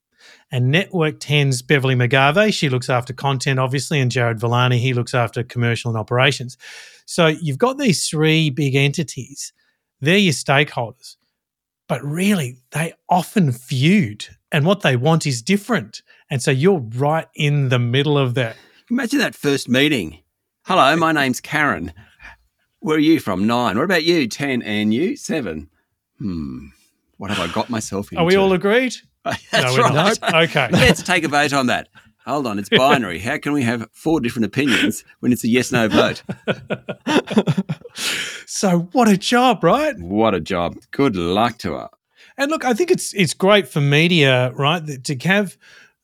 and 0.51 0.71
Network 0.71 1.21
10's 1.21 1.63
Beverley 1.63 1.95
McGarvey. 1.95 2.53
She 2.53 2.69
looks 2.69 2.89
after 2.89 3.13
content, 3.13 3.61
obviously, 3.61 4.01
and 4.01 4.11
Jared 4.11 4.41
Villani, 4.41 4.79
he 4.79 4.93
looks 4.93 5.15
after 5.15 5.43
commercial 5.43 5.91
and 5.91 5.99
operations. 5.99 6.57
So 7.07 7.29
you've 7.29 7.59
got 7.59 7.79
these 7.79 8.09
three 8.09 8.51
big 8.51 8.75
entities. 8.75 9.53
They're 10.01 10.19
your 10.19 10.33
stakeholders. 10.33 11.17
But 11.89 12.03
really, 12.05 12.59
they 12.73 12.95
often 13.09 13.53
feud, 13.53 14.27
and 14.53 14.65
what 14.65 14.83
they 14.83 14.97
want 14.97 15.27
is 15.27 15.43
different. 15.43 16.03
And 16.31 16.43
so 16.43 16.51
you're 16.51 16.79
right 16.79 17.27
in 17.35 17.69
the 17.69 17.79
middle 17.79 18.19
of 18.19 18.35
that. 18.35 18.57
Imagine 18.91 19.19
that 19.21 19.35
first 19.35 19.69
meeting. 19.69 20.23
Hello, 20.65 20.95
my 20.97 21.13
name's 21.13 21.41
Karen. 21.41 21.93
Where 22.81 22.97
are 22.97 23.01
you 23.01 23.21
from? 23.21 23.47
Nine. 23.47 23.77
What 23.77 23.85
about 23.85 24.05
you? 24.05 24.29
Ten. 24.29 24.63
And 24.63 24.93
you? 24.93 25.17
Seven. 25.17 25.69
Hmm. 26.19 26.67
What 27.17 27.31
have 27.31 27.41
I 27.41 27.53
got 27.53 27.71
myself 27.71 28.13
into? 28.13 28.23
Are 28.23 28.27
we 28.27 28.37
all 28.37 28.53
agreed? 28.53 28.95
That's 29.25 29.77
no, 29.77 29.83
right. 29.83 30.19
Not. 30.21 30.35
Okay. 30.45 30.69
Let's 30.71 31.03
take 31.03 31.25
a 31.25 31.29
vote 31.29 31.53
on 31.53 31.67
that. 31.67 31.89
Hold 32.27 32.49
on, 32.49 32.59
it's 32.59 32.69
binary. 32.69 33.21
How 33.21 33.39
can 33.39 33.53
we 33.53 33.63
have 33.63 33.89
four 33.93 34.19
different 34.21 34.47
opinions 34.47 35.05
when 35.21 35.33
it's 35.33 35.45
a 35.45 35.49
yes 35.49 35.71
no 35.71 35.87
vote? 35.87 36.25
so 38.47 38.89
what 38.91 39.09
a 39.09 39.17
job, 39.17 39.63
right? 39.63 39.97
What 40.01 40.35
a 40.35 40.41
job. 40.41 40.77
Good 40.91 41.15
luck 41.15 41.59
to 41.59 41.75
her. 41.75 41.89
And 42.39 42.51
look, 42.51 42.65
I 42.65 42.75
think 42.75 42.91
it's 42.91 43.15
it's 43.15 43.35
great 43.35 43.69
for 43.69 43.81
media, 43.81 44.53
right? 44.53 44.83
To 45.05 45.17
have 45.29 45.57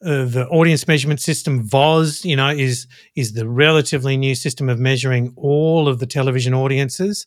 uh, 0.04 0.24
the 0.24 0.46
audience 0.50 0.88
measurement 0.88 1.20
system 1.20 1.68
VOZ, 1.68 2.24
you 2.24 2.36
know, 2.36 2.48
is 2.48 2.86
is 3.14 3.34
the 3.34 3.48
relatively 3.48 4.16
new 4.16 4.34
system 4.34 4.68
of 4.68 4.78
measuring 4.78 5.32
all 5.36 5.88
of 5.88 5.98
the 5.98 6.06
television 6.06 6.54
audiences 6.54 7.26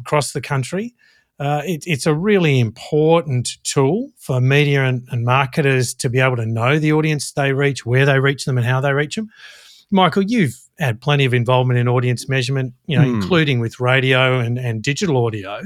across 0.00 0.32
the 0.32 0.40
country 0.40 0.94
uh, 1.38 1.62
it, 1.66 1.84
it's 1.86 2.06
a 2.06 2.14
really 2.14 2.58
important 2.60 3.62
tool 3.62 4.10
for 4.16 4.40
media 4.40 4.84
and, 4.84 5.06
and, 5.10 5.24
marketers 5.24 5.92
to 5.92 6.08
be 6.08 6.18
able 6.18 6.36
to 6.36 6.46
know 6.46 6.78
the 6.78 6.92
audience 6.92 7.32
they 7.32 7.52
reach, 7.52 7.84
where 7.84 8.06
they 8.06 8.18
reach 8.18 8.46
them, 8.46 8.56
and 8.56 8.66
how 8.66 8.80
they 8.80 8.92
reach 8.92 9.16
them. 9.16 9.28
Michael, 9.90 10.22
you've 10.22 10.58
had 10.78 11.00
plenty 11.00 11.26
of 11.26 11.34
involvement 11.34 11.78
in 11.78 11.88
audience 11.88 12.28
measurement, 12.28 12.72
you 12.86 12.98
know, 12.98 13.04
mm. 13.04 13.14
including 13.14 13.60
with 13.60 13.80
radio 13.80 14.38
and, 14.38 14.58
and 14.58 14.82
digital 14.82 15.26
audio. 15.26 15.60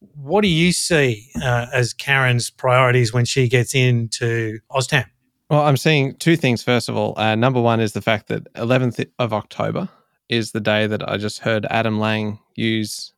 What 0.00 0.42
do 0.42 0.48
you 0.48 0.72
see 0.72 1.30
uh, 1.42 1.66
as 1.72 1.92
Karen's 1.92 2.50
priorities 2.50 3.12
when 3.12 3.24
she 3.24 3.48
gets 3.48 3.74
into 3.74 4.60
OzTAM? 4.70 5.06
Well, 5.50 5.62
I'm 5.62 5.76
seeing 5.76 6.14
two 6.16 6.36
things. 6.36 6.62
First 6.62 6.88
of 6.88 6.96
all, 6.96 7.18
uh, 7.18 7.34
number 7.34 7.60
one 7.60 7.80
is 7.80 7.92
the 7.92 8.02
fact 8.02 8.28
that 8.28 8.52
11th 8.54 9.06
of 9.18 9.32
October 9.32 9.88
is 10.28 10.52
the 10.52 10.60
day 10.60 10.86
that 10.86 11.08
I 11.08 11.16
just 11.16 11.40
heard 11.40 11.66
Adam 11.70 11.98
Lang 11.98 12.38
use 12.54 13.12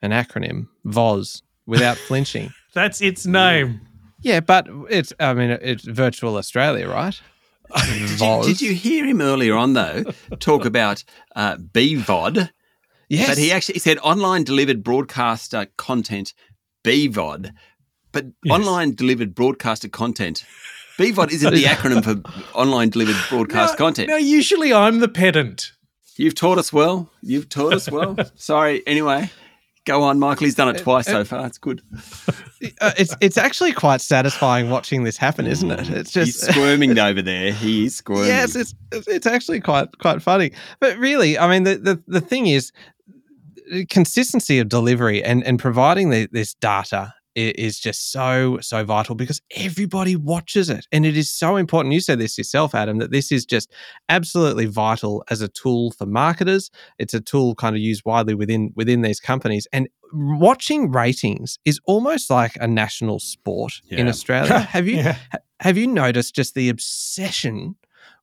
an 0.00 0.12
acronym, 0.12 0.68
VOZ 0.86 1.42
without 1.66 1.96
flinching. 2.08 2.52
That's 2.72 3.00
its 3.00 3.26
name. 3.26 3.80
Yeah, 4.20 4.40
but 4.40 4.68
it's, 4.88 5.12
I 5.18 5.34
mean, 5.34 5.50
it's 5.50 5.84
virtual 5.84 6.36
Australia, 6.36 6.88
right? 6.88 7.20
did, 7.86 8.20
you, 8.20 8.42
did, 8.44 8.60
you, 8.60 8.74
hear 8.74 9.04
him 9.04 9.20
earlier 9.20 9.56
on, 9.56 9.72
though, 9.72 10.04
talk 10.38 10.64
about 10.64 11.02
uh, 11.34 11.56
BVOD? 11.56 12.50
Yes. 13.12 13.28
But 13.28 13.36
he 13.36 13.52
actually 13.52 13.78
said 13.78 13.98
online 13.98 14.42
delivered 14.42 14.82
broadcaster 14.82 15.66
content, 15.76 16.32
BVOD. 16.82 17.52
But 18.10 18.24
yes. 18.42 18.54
online 18.58 18.94
delivered 18.94 19.34
broadcaster 19.34 19.90
content, 19.90 20.46
BVOD 20.96 21.30
isn't 21.30 21.54
the 21.54 21.64
acronym 21.64 22.02
for 22.02 22.58
online 22.58 22.88
delivered 22.88 23.16
broadcast 23.28 23.74
no, 23.74 23.84
content. 23.84 24.08
No, 24.08 24.16
usually 24.16 24.72
I'm 24.72 25.00
the 25.00 25.08
pedant. 25.08 25.72
You've 26.16 26.34
taught 26.34 26.56
us 26.56 26.72
well. 26.72 27.10
You've 27.20 27.50
taught 27.50 27.74
us 27.74 27.90
well. 27.90 28.16
Sorry. 28.34 28.82
Anyway, 28.86 29.30
go 29.84 30.02
on, 30.04 30.18
Michael. 30.18 30.46
He's 30.46 30.54
done 30.54 30.68
it 30.74 30.80
uh, 30.80 30.82
twice 30.82 31.04
so 31.04 31.20
uh, 31.20 31.24
far. 31.24 31.46
It's 31.46 31.58
good. 31.58 31.82
Uh, 32.80 32.92
it's 32.96 33.14
it's 33.20 33.36
actually 33.36 33.72
quite 33.72 34.00
satisfying 34.00 34.70
watching 34.70 35.04
this 35.04 35.18
happen, 35.18 35.46
isn't 35.46 35.70
it? 35.70 35.80
Mm. 35.80 35.90
It's 35.96 36.12
just 36.12 36.46
He's 36.46 36.54
squirming 36.54 36.98
over 36.98 37.20
there. 37.20 37.52
He 37.52 37.86
is 37.86 37.96
squirming. 38.02 38.28
yes, 38.28 38.56
it's 38.56 38.74
it's 38.90 39.08
it's 39.08 39.26
actually 39.26 39.60
quite 39.60 39.98
quite 39.98 40.22
funny. 40.22 40.52
But 40.80 40.96
really, 40.96 41.38
I 41.38 41.48
mean, 41.48 41.64
the 41.64 41.76
the, 41.76 42.02
the 42.06 42.20
thing 42.20 42.46
is 42.46 42.72
consistency 43.88 44.58
of 44.58 44.68
delivery 44.68 45.22
and 45.22 45.44
and 45.44 45.58
providing 45.58 46.10
the, 46.10 46.28
this 46.32 46.54
data 46.54 47.14
is 47.34 47.80
just 47.80 48.12
so 48.12 48.58
so 48.60 48.84
vital 48.84 49.14
because 49.14 49.40
everybody 49.56 50.16
watches 50.16 50.68
it. 50.68 50.86
And 50.92 51.06
it 51.06 51.16
is 51.16 51.32
so 51.32 51.56
important. 51.56 51.94
You 51.94 52.00
said 52.00 52.18
this 52.18 52.36
yourself 52.36 52.74
adam 52.74 52.98
that 52.98 53.10
this 53.10 53.32
is 53.32 53.46
just 53.46 53.72
absolutely 54.10 54.66
vital 54.66 55.24
as 55.30 55.40
a 55.40 55.48
tool 55.48 55.92
for 55.92 56.04
marketers. 56.04 56.70
It's 56.98 57.14
a 57.14 57.20
tool 57.22 57.54
kind 57.54 57.74
of 57.74 57.80
used 57.80 58.02
widely 58.04 58.34
within 58.34 58.72
within 58.76 59.00
these 59.00 59.18
companies. 59.18 59.66
And 59.72 59.88
watching 60.12 60.92
ratings 60.92 61.58
is 61.64 61.80
almost 61.86 62.28
like 62.28 62.52
a 62.60 62.66
national 62.66 63.18
sport 63.18 63.80
in 63.88 64.08
australia. 64.08 64.58
Have 64.76 64.86
you 64.86 64.96
Yeah. 64.96 65.16
have 65.60 65.78
you 65.78 65.86
noticed 65.86 66.34
just 66.34 66.54
the 66.54 66.68
obsession 66.68 67.76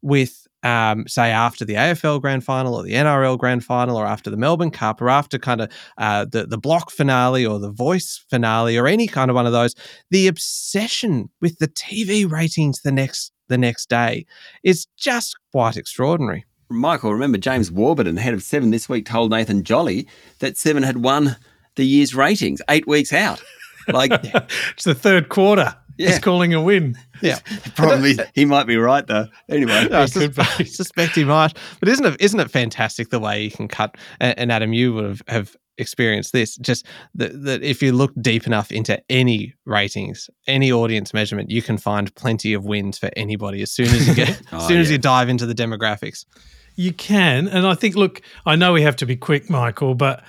with 0.03 0.45
um, 0.63 1.07
say 1.07 1.31
after 1.31 1.65
the 1.65 1.75
AFL 1.75 2.21
grand 2.21 2.43
final 2.43 2.75
or 2.75 2.83
the 2.83 2.93
NRL 2.93 3.37
grand 3.37 3.63
final 3.63 3.97
or 3.97 4.05
after 4.05 4.29
the 4.29 4.37
Melbourne 4.37 4.71
Cup 4.71 5.01
or 5.01 5.09
after 5.09 5.37
kind 5.37 5.61
of 5.61 5.71
uh, 5.97 6.25
the 6.25 6.45
the 6.45 6.57
block 6.57 6.91
finale 6.91 7.45
or 7.45 7.59
the 7.59 7.71
voice 7.71 8.23
finale 8.29 8.77
or 8.77 8.87
any 8.87 9.07
kind 9.07 9.29
of 9.29 9.35
one 9.35 9.45
of 9.45 9.53
those, 9.53 9.75
the 10.09 10.27
obsession 10.27 11.29
with 11.41 11.57
the 11.59 11.67
TV 11.67 12.29
ratings 12.29 12.81
the 12.81 12.91
next 12.91 13.31
the 13.47 13.57
next 13.57 13.89
day 13.89 14.25
is 14.63 14.87
just 14.97 15.35
quite 15.51 15.77
extraordinary. 15.77 16.45
Michael, 16.69 17.11
remember 17.11 17.39
James 17.39 17.71
Warburton, 17.71 18.17
head 18.17 18.35
of 18.35 18.43
Seven 18.43 18.69
this 18.69 18.87
week, 18.87 19.05
told 19.05 19.31
Nathan 19.31 19.63
Jolly 19.63 20.07
that 20.37 20.55
Seven 20.55 20.83
had 20.83 20.97
won 20.97 21.35
the 21.75 21.85
year's 21.85 22.13
ratings 22.13 22.61
eight 22.69 22.87
weeks 22.87 23.11
out. 23.11 23.41
Like, 23.87 24.11
It's 24.73 24.83
the 24.83 24.93
third 24.93 25.29
quarter. 25.29 25.75
Yeah. 25.99 26.11
He's 26.11 26.19
calling 26.19 26.53
a 26.53 26.61
win. 26.61 26.95
Yeah, 27.21 27.39
probably 27.75 28.17
he 28.33 28.45
might 28.45 28.65
be 28.67 28.77
right 28.77 29.05
though. 29.05 29.27
Anyway, 29.49 29.73
I 29.73 30.03
It 30.05 30.13
could 30.13 30.33
sus- 30.33 30.57
be. 30.57 30.63
suspect 30.63 31.15
he 31.15 31.25
might. 31.25 31.55
But 31.81 31.89
isn't 31.89 32.05
it 32.05 32.21
isn't 32.21 32.39
it 32.39 32.49
fantastic 32.49 33.09
the 33.09 33.19
way 33.19 33.43
you 33.43 33.51
can 33.51 33.67
cut? 33.67 33.95
And, 34.21 34.39
and 34.39 34.51
Adam, 34.51 34.71
you 34.71 34.93
would 34.93 35.03
have, 35.03 35.21
have 35.27 35.55
experienced 35.77 36.31
this. 36.31 36.55
Just 36.55 36.85
that, 37.15 37.43
that 37.43 37.63
if 37.63 37.81
you 37.83 37.91
look 37.91 38.13
deep 38.21 38.47
enough 38.47 38.71
into 38.71 38.97
any 39.09 39.53
ratings, 39.65 40.29
any 40.47 40.71
audience 40.71 41.13
measurement, 41.13 41.49
you 41.51 41.61
can 41.61 41.77
find 41.77 42.15
plenty 42.15 42.53
of 42.53 42.63
wins 42.63 42.97
for 42.97 43.09
anybody 43.17 43.61
as 43.61 43.71
soon 43.71 43.87
as 43.87 44.07
you 44.07 44.15
get 44.15 44.41
Oh, 44.53 44.57
as 44.57 44.67
soon 44.67 44.79
as 44.79 44.89
you 44.89 44.97
dive 44.97 45.27
into 45.27 45.45
the 45.45 45.53
demographics. 45.55 46.25
You 46.75 46.93
can, 46.93 47.49
and 47.49 47.67
I 47.67 47.73
think. 47.75 47.95
Look, 47.97 48.21
I 48.45 48.55
know 48.55 48.71
we 48.71 48.83
have 48.83 48.95
to 48.97 49.05
be 49.05 49.17
quick, 49.17 49.49
Michael, 49.49 49.95
but 49.95 50.23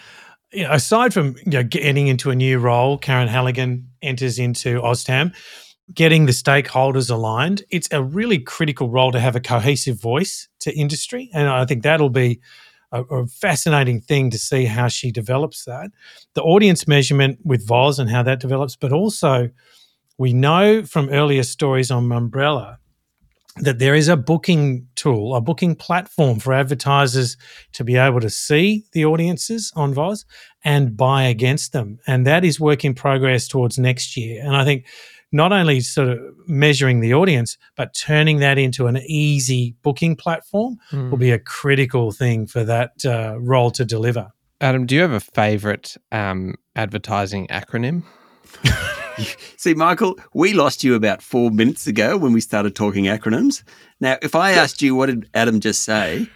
you 0.53 0.65
know, 0.65 0.73
aside 0.73 1.15
from 1.15 1.37
you 1.47 1.53
know, 1.53 1.63
getting 1.63 2.09
into 2.09 2.31
a 2.31 2.35
new 2.35 2.59
role, 2.59 2.99
Karen 2.99 3.29
Halligan 3.29 3.87
enters 4.03 4.39
into 4.39 4.81
OzTAM, 4.81 5.35
getting 5.93 6.27
the 6.27 6.33
stakeholders 6.33 7.11
aligned. 7.11 7.63
It's 7.71 7.89
a 7.93 8.03
really 8.03 8.39
critical 8.39 8.91
role 8.91 9.13
to 9.13 9.21
have 9.21 9.37
a 9.37 9.41
cohesive 9.41 10.01
voice 10.01 10.49
to 10.61 10.73
industry, 10.75 11.31
and 11.33 11.49
I 11.49 11.65
think 11.65 11.83
that'll 11.83 12.11
be 12.11 12.41
a, 12.93 13.03
a 13.03 13.27
fascinating 13.27 14.01
thing 14.01 14.31
to 14.31 14.39
see 14.39 14.65
how 14.65 14.89
she 14.89 15.11
develops 15.11 15.65
that. 15.65 15.91
The 16.35 16.43
audience 16.43 16.87
measurement 16.89 17.39
with 17.45 17.67
Voz 17.67 17.99
and 17.99 18.11
how 18.11 18.23
that 18.23 18.41
develops, 18.41 18.77
but 18.77 18.93
also 18.93 19.51
we 20.19 20.33
know 20.33 20.83
from 20.85 21.09
earlier 21.09 21.43
stories 21.43 21.91
on 21.91 22.07
Mumbrella 22.07 22.77
that 23.57 23.79
there 23.79 23.95
is 23.95 24.09
a 24.09 24.17
booking 24.17 24.87
tool, 24.95 25.35
a 25.35 25.41
booking 25.41 25.75
platform 25.75 26.39
for 26.39 26.53
advertisers 26.53 27.37
to 27.73 27.85
be 27.85 27.97
able 27.97 28.21
to 28.21 28.31
see 28.31 28.85
the 28.93 29.05
audiences 29.05 29.73
on 29.75 29.93
Voz 29.93 30.25
and 30.65 30.97
buy 30.97 31.25
against 31.25 31.73
them. 31.73 31.99
And 32.07 32.27
that 32.27 32.45
is 32.45 32.61
work 32.61 32.85
in 32.85 32.95
progress 32.95 33.49
towards 33.49 33.79
next 33.79 34.17
year. 34.17 34.43
And 34.45 34.57
I 34.57 34.65
think 34.65 34.87
not 35.33 35.53
only 35.53 35.81
sort 35.81 36.09
of 36.09 36.19
measuring 36.47 37.01
the 37.01 37.15
audience, 37.15 37.57
but 37.77 37.95
turning 37.95 38.39
that 38.39 38.59
into 38.59 38.87
an 38.87 38.99
easy 39.07 39.77
booking 39.83 40.17
platform 40.17 40.77
will 40.93 41.19
be 41.19 41.31
a 41.31 41.39
critical 41.39 42.11
thing 42.13 42.47
for 42.47 42.65
that 42.65 42.93
uh, 43.05 43.39
role 43.39 43.71
to 43.73 43.85
deliver. 43.85 44.31
Adam, 44.61 44.87
do 44.87 44.95
you 44.95 45.01
have 45.01 45.13
a 45.13 45.21
favorite 45.21 45.97
um, 46.13 46.55
advertising 46.77 47.47
acronym? 47.47 48.03
see, 49.57 49.75
Michael, 49.75 50.19
we 50.35 50.53
lost 50.53 50.85
you 50.85 50.95
about 50.95 51.23
four 51.23 51.51
minutes 51.51 51.87
ago 51.87 52.17
when 52.17 52.33
we 52.33 52.41
started 52.41 52.75
talking 52.75 53.05
acronyms. 53.05 53.63
Now, 54.01 54.17
if 54.23 54.35
I 54.35 54.53
asked 54.53 54.83
you 54.83 54.95
what 54.95 55.07
did 55.07 55.29
Adam 55.35 55.61
just 55.61 55.83
say, 55.83 56.29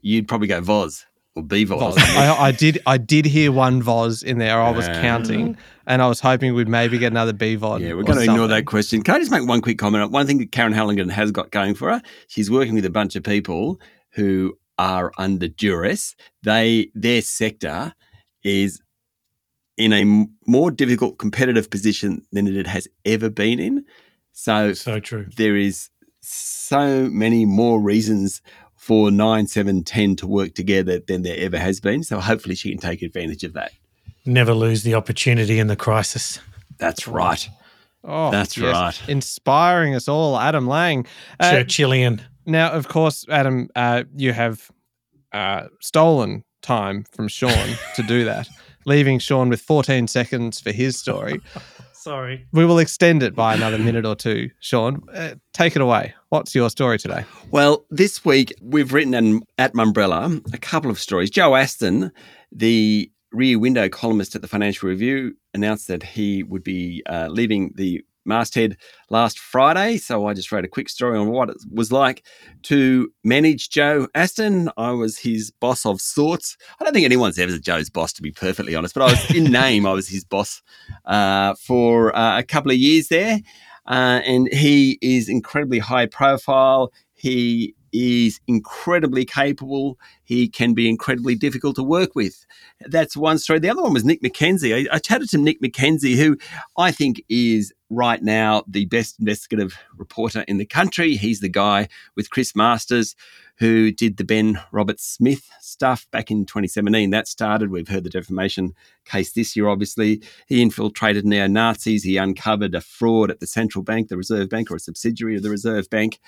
you'd 0.00 0.28
probably 0.28 0.48
go 0.48 0.60
VOZ 0.60 1.04
or 1.34 1.42
BVOZ. 1.42 1.78
Voz. 1.78 1.98
I, 1.98 2.34
I 2.34 2.52
did 2.52 2.78
I 2.86 2.98
did 2.98 3.24
hear 3.26 3.52
one 3.52 3.82
Voz 3.82 4.22
in 4.22 4.38
there. 4.38 4.60
I 4.60 4.70
was 4.70 4.86
Yeah. 4.86 5.00
counting, 5.00 5.56
and 5.86 6.02
I 6.02 6.08
was 6.08 6.20
hoping 6.20 6.54
we'd 6.54 6.68
maybe 6.68 6.98
get 6.98 7.12
another 7.12 7.32
BVOD. 7.32 7.80
Yeah, 7.80 7.94
we're 7.94 8.02
going 8.02 8.18
to 8.18 8.24
ignore 8.24 8.48
that 8.48 8.66
question. 8.66 9.02
Can 9.02 9.14
I 9.14 9.18
just 9.18 9.30
make 9.30 9.46
one 9.46 9.60
quick 9.60 9.78
comment? 9.78 10.10
One 10.10 10.26
thing 10.26 10.38
that 10.38 10.52
Karen 10.52 10.72
Halligan 10.72 11.08
has 11.08 11.30
got 11.30 11.50
going 11.50 11.74
for 11.74 11.90
her, 11.92 12.02
she's 12.28 12.50
working 12.50 12.74
with 12.74 12.84
a 12.84 12.90
bunch 12.90 13.16
of 13.16 13.22
people 13.22 13.80
who 14.14 14.54
are 14.78 15.12
under 15.18 15.48
duress. 15.48 16.14
They 16.42 16.90
their 16.94 17.22
sector 17.22 17.94
is 18.42 18.80
in 19.76 19.92
a 19.92 20.00
m- 20.00 20.34
more 20.46 20.70
difficult 20.70 21.18
competitive 21.18 21.70
position 21.70 22.22
than 22.32 22.46
it 22.46 22.66
has 22.66 22.88
ever 23.04 23.30
been 23.30 23.58
in. 23.58 23.84
So 24.32 24.72
So 24.74 25.00
true. 25.00 25.26
there 25.36 25.56
is 25.56 25.88
so 26.20 27.08
many 27.10 27.44
more 27.44 27.80
reasons 27.80 28.40
for 28.76 29.10
9, 29.10 29.46
7, 29.46 29.84
10 29.84 30.16
to 30.16 30.26
work 30.26 30.54
together 30.54 30.98
than 30.98 31.22
there 31.22 31.36
ever 31.38 31.58
has 31.58 31.80
been. 31.80 32.02
So 32.02 32.18
hopefully 32.20 32.54
she 32.54 32.70
can 32.70 32.78
take 32.78 33.02
advantage 33.02 33.44
of 33.44 33.52
that. 33.52 33.72
Never 34.26 34.54
lose 34.54 34.82
the 34.82 34.94
opportunity 34.94 35.58
in 35.58 35.66
the 35.68 35.76
crisis. 35.76 36.38
That's 36.78 37.06
right. 37.06 37.48
Oh, 38.04 38.30
That's 38.32 38.58
right. 38.58 39.00
Inspiring 39.08 39.94
us 39.94 40.08
all, 40.08 40.36
Adam 40.38 40.66
Lang. 40.66 41.06
Uh, 41.38 41.52
Churchillian. 41.52 42.20
Now, 42.44 42.72
of 42.72 42.88
course, 42.88 43.24
Adam, 43.28 43.68
uh, 43.76 44.02
you 44.16 44.32
have 44.32 44.68
uh, 45.32 45.68
stolen 45.80 46.42
time 46.62 47.04
from 47.12 47.28
Sean 47.28 47.68
to 47.94 48.02
do 48.02 48.24
that, 48.24 48.48
leaving 48.84 49.18
Sean 49.18 49.48
with 49.48 49.60
14 49.60 50.06
seconds 50.08 50.60
for 50.60 50.72
his 50.72 50.98
story. 50.98 51.40
Sorry. 51.92 52.46
We 52.52 52.64
will 52.64 52.80
extend 52.80 53.22
it 53.22 53.32
by 53.32 53.54
another 53.54 53.78
minute 53.78 54.04
or 54.04 54.16
two. 54.16 54.50
Sean, 54.58 55.02
uh, 55.14 55.36
take 55.52 55.76
it 55.76 55.82
away. 55.82 56.14
What's 56.30 56.52
your 56.52 56.68
story 56.68 56.98
today? 56.98 57.24
Well, 57.52 57.86
this 57.90 58.24
week 58.24 58.52
we've 58.60 58.92
written 58.92 59.14
in, 59.14 59.42
at 59.56 59.74
Mumbrella 59.74 60.42
a 60.52 60.58
couple 60.58 60.90
of 60.90 60.98
stories. 60.98 61.30
Joe 61.30 61.54
Aston, 61.54 62.10
the 62.50 63.08
rear 63.30 63.56
window 63.58 63.88
columnist 63.88 64.34
at 64.34 64.42
the 64.42 64.48
Financial 64.48 64.88
Review, 64.88 65.36
announced 65.54 65.86
that 65.86 66.02
he 66.02 66.42
would 66.42 66.64
be 66.64 67.04
uh, 67.08 67.28
leaving 67.30 67.72
the 67.76 68.04
masthead 68.24 68.76
last 69.10 69.38
Friday. 69.38 69.98
So 69.98 70.26
I 70.26 70.34
just 70.34 70.52
wrote 70.52 70.64
a 70.64 70.68
quick 70.68 70.88
story 70.88 71.18
on 71.18 71.28
what 71.28 71.50
it 71.50 71.56
was 71.72 71.92
like 71.92 72.24
to 72.64 73.12
manage 73.24 73.70
Joe 73.70 74.08
Aston. 74.14 74.70
I 74.76 74.90
was 74.92 75.18
his 75.18 75.50
boss 75.50 75.84
of 75.86 76.00
sorts. 76.00 76.56
I 76.80 76.84
don't 76.84 76.92
think 76.92 77.04
anyone's 77.04 77.38
ever 77.38 77.58
Joe's 77.58 77.90
boss, 77.90 78.12
to 78.14 78.22
be 78.22 78.32
perfectly 78.32 78.74
honest, 78.74 78.94
but 78.94 79.02
I 79.02 79.10
was 79.12 79.34
in 79.34 79.44
name, 79.52 79.86
I 79.86 79.92
was 79.92 80.08
his 80.08 80.24
boss 80.24 80.62
uh, 81.04 81.54
for 81.54 82.14
uh, 82.16 82.38
a 82.38 82.42
couple 82.42 82.70
of 82.70 82.78
years 82.78 83.08
there. 83.08 83.40
Uh, 83.86 84.20
and 84.24 84.48
he 84.52 84.98
is 85.02 85.28
incredibly 85.28 85.80
high 85.80 86.06
profile. 86.06 86.92
He 87.14 87.74
is 87.92 88.40
incredibly 88.46 89.24
capable. 89.24 89.98
He 90.24 90.48
can 90.48 90.74
be 90.74 90.88
incredibly 90.88 91.34
difficult 91.34 91.76
to 91.76 91.82
work 91.82 92.14
with. 92.14 92.46
That's 92.80 93.16
one 93.16 93.38
story. 93.38 93.58
The 93.58 93.70
other 93.70 93.82
one 93.82 93.92
was 93.92 94.04
Nick 94.04 94.22
McKenzie. 94.22 94.88
I, 94.90 94.96
I 94.96 94.98
chatted 94.98 95.30
to 95.30 95.38
Nick 95.38 95.60
McKenzie, 95.60 96.16
who 96.16 96.36
I 96.76 96.90
think 96.90 97.22
is 97.28 97.72
right 97.90 98.22
now 98.22 98.64
the 98.66 98.86
best 98.86 99.20
investigative 99.20 99.76
reporter 99.96 100.44
in 100.48 100.56
the 100.56 100.66
country. 100.66 101.16
He's 101.16 101.40
the 101.40 101.48
guy 101.48 101.88
with 102.16 102.30
Chris 102.30 102.56
Masters 102.56 103.14
who 103.62 103.92
did 103.92 104.16
the 104.16 104.24
Ben 104.24 104.60
Roberts-Smith 104.72 105.48
stuff 105.60 106.08
back 106.10 106.30
in 106.30 106.46
2017. 106.46 107.10
That 107.10 107.28
started. 107.28 107.70
We've 107.70 107.86
heard 107.86 108.04
the 108.04 108.10
defamation 108.10 108.74
case 109.04 109.32
this 109.32 109.54
year, 109.54 109.68
obviously. 109.68 110.22
He 110.46 110.62
infiltrated 110.62 111.24
neo 111.24 111.46
Nazis. 111.46 112.02
He 112.02 112.16
uncovered 112.16 112.74
a 112.74 112.80
fraud 112.80 113.30
at 113.30 113.40
the 113.40 113.46
central 113.46 113.84
bank, 113.84 114.08
the 114.08 114.16
Reserve 114.16 114.48
Bank, 114.48 114.70
or 114.70 114.76
a 114.76 114.80
subsidiary 114.80 115.36
of 115.36 115.42
the 115.42 115.50
Reserve 115.50 115.88
Bank. 115.90 116.18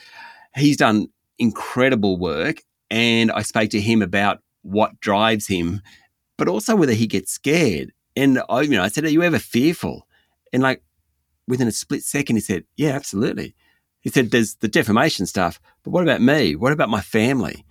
He's 0.55 0.77
done 0.77 1.09
incredible 1.39 2.17
work. 2.19 2.63
And 2.91 3.33
I 3.33 3.43
spoke 3.43 3.71
to 3.71 3.81
him 3.81 4.03
about 4.03 4.41
what 4.63 5.01
drives 5.01 5.47
him, 5.47 5.81
but 6.39 6.49
also 6.49 6.77
whether 6.77 6.93
he 6.93 7.07
gets 7.07 7.33
scared. 7.33 7.93
And 8.17 8.41
I, 8.49 8.63
you 8.63 8.71
know, 8.71 8.83
I 8.83 8.89
said, 8.89 9.05
Are 9.05 9.11
you 9.11 9.23
ever 9.23 9.39
fearful? 9.39 10.07
And 10.53 10.63
like 10.63 10.83
within 11.49 11.69
a 11.69 11.73
split 11.73 12.03
second, 12.03 12.37
he 12.37 12.41
said, 12.41 12.65
Yeah, 12.77 12.91
absolutely. 12.91 13.55
He 14.01 14.11
said, 14.11 14.31
There's 14.31 14.57
the 14.57 14.69
defamation 14.69 15.27
stuff, 15.27 15.61
but 15.83 15.91
what 15.91 16.03
about 16.03 16.21
me? 16.21 16.57
What 16.57 16.73
about 16.73 16.89
my 16.89 17.01
family? 17.01 17.65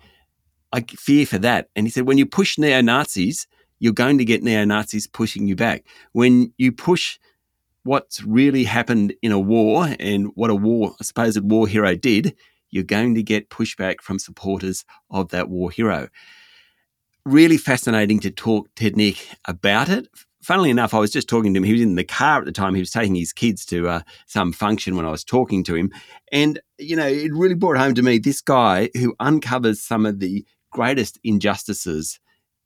I 0.72 0.82
fear 0.82 1.26
for 1.26 1.38
that. 1.40 1.70
And 1.76 1.86
he 1.86 1.92
said, 1.92 2.08
When 2.08 2.18
you 2.18 2.26
push 2.26 2.58
neo 2.58 2.82
Nazis, 2.82 3.48
you're 3.80 3.94
going 3.94 4.18
to 4.18 4.26
get 4.26 4.44
neo 4.44 4.66
Nazis 4.66 5.08
pushing 5.08 5.48
you 5.48 5.56
back. 5.56 5.86
When 6.12 6.54
you 6.58 6.72
push 6.72 7.20
what's 7.84 8.24
really 8.24 8.64
happened 8.64 9.14
in 9.22 9.32
a 9.32 9.40
war 9.40 9.90
and 10.00 10.32
what 10.36 10.50
a 10.50 10.56
war, 10.56 10.96
a 11.00 11.04
supposed 11.04 11.40
war 11.50 11.68
hero 11.68 11.96
did, 11.96 12.36
you're 12.74 12.84
going 12.84 13.14
to 13.16 13.24
get 13.24 13.50
pushback 13.50 14.02
from 14.02 14.18
supporters 14.18 14.84
of 15.12 15.30
that 15.30 15.50
war 15.50 15.70
hero. 15.70 16.10
Really 17.26 17.58
fascinating 17.58 18.20
to 18.22 18.32
talk 18.32 18.68
to 18.76 18.90
Nick 18.92 19.28
about 19.48 19.90
it. 19.90 20.08
Funnily 20.42 20.70
enough, 20.70 20.94
I 20.94 21.00
was 21.00 21.12
just 21.12 21.30
talking 21.30 21.54
to 21.54 21.58
him. 21.58 21.64
He 21.64 21.72
was 21.72 21.82
in 21.82 21.96
the 21.96 22.04
car 22.04 22.40
at 22.40 22.46
the 22.46 22.52
time. 22.52 22.74
He 22.74 22.82
was 22.82 22.92
taking 22.92 23.16
his 23.16 23.32
kids 23.32 23.66
to 23.68 23.88
uh, 23.88 24.02
some 24.28 24.52
function 24.52 24.98
when 24.98 25.06
I 25.06 25.12
was 25.12 25.24
talking 25.24 25.64
to 25.66 25.76
him. 25.76 25.92
And, 26.32 26.60
you 26.80 26.96
know, 26.96 27.08
it 27.08 27.32
really 27.34 27.56
brought 27.56 27.78
home 27.78 27.94
to 27.94 28.02
me 28.02 28.18
this 28.18 28.42
guy 28.42 28.90
who 28.96 29.16
uncovers 29.22 29.82
some 29.82 30.06
of 30.06 30.20
the 30.20 30.46
greatest 30.72 31.20
injustices 31.24 32.20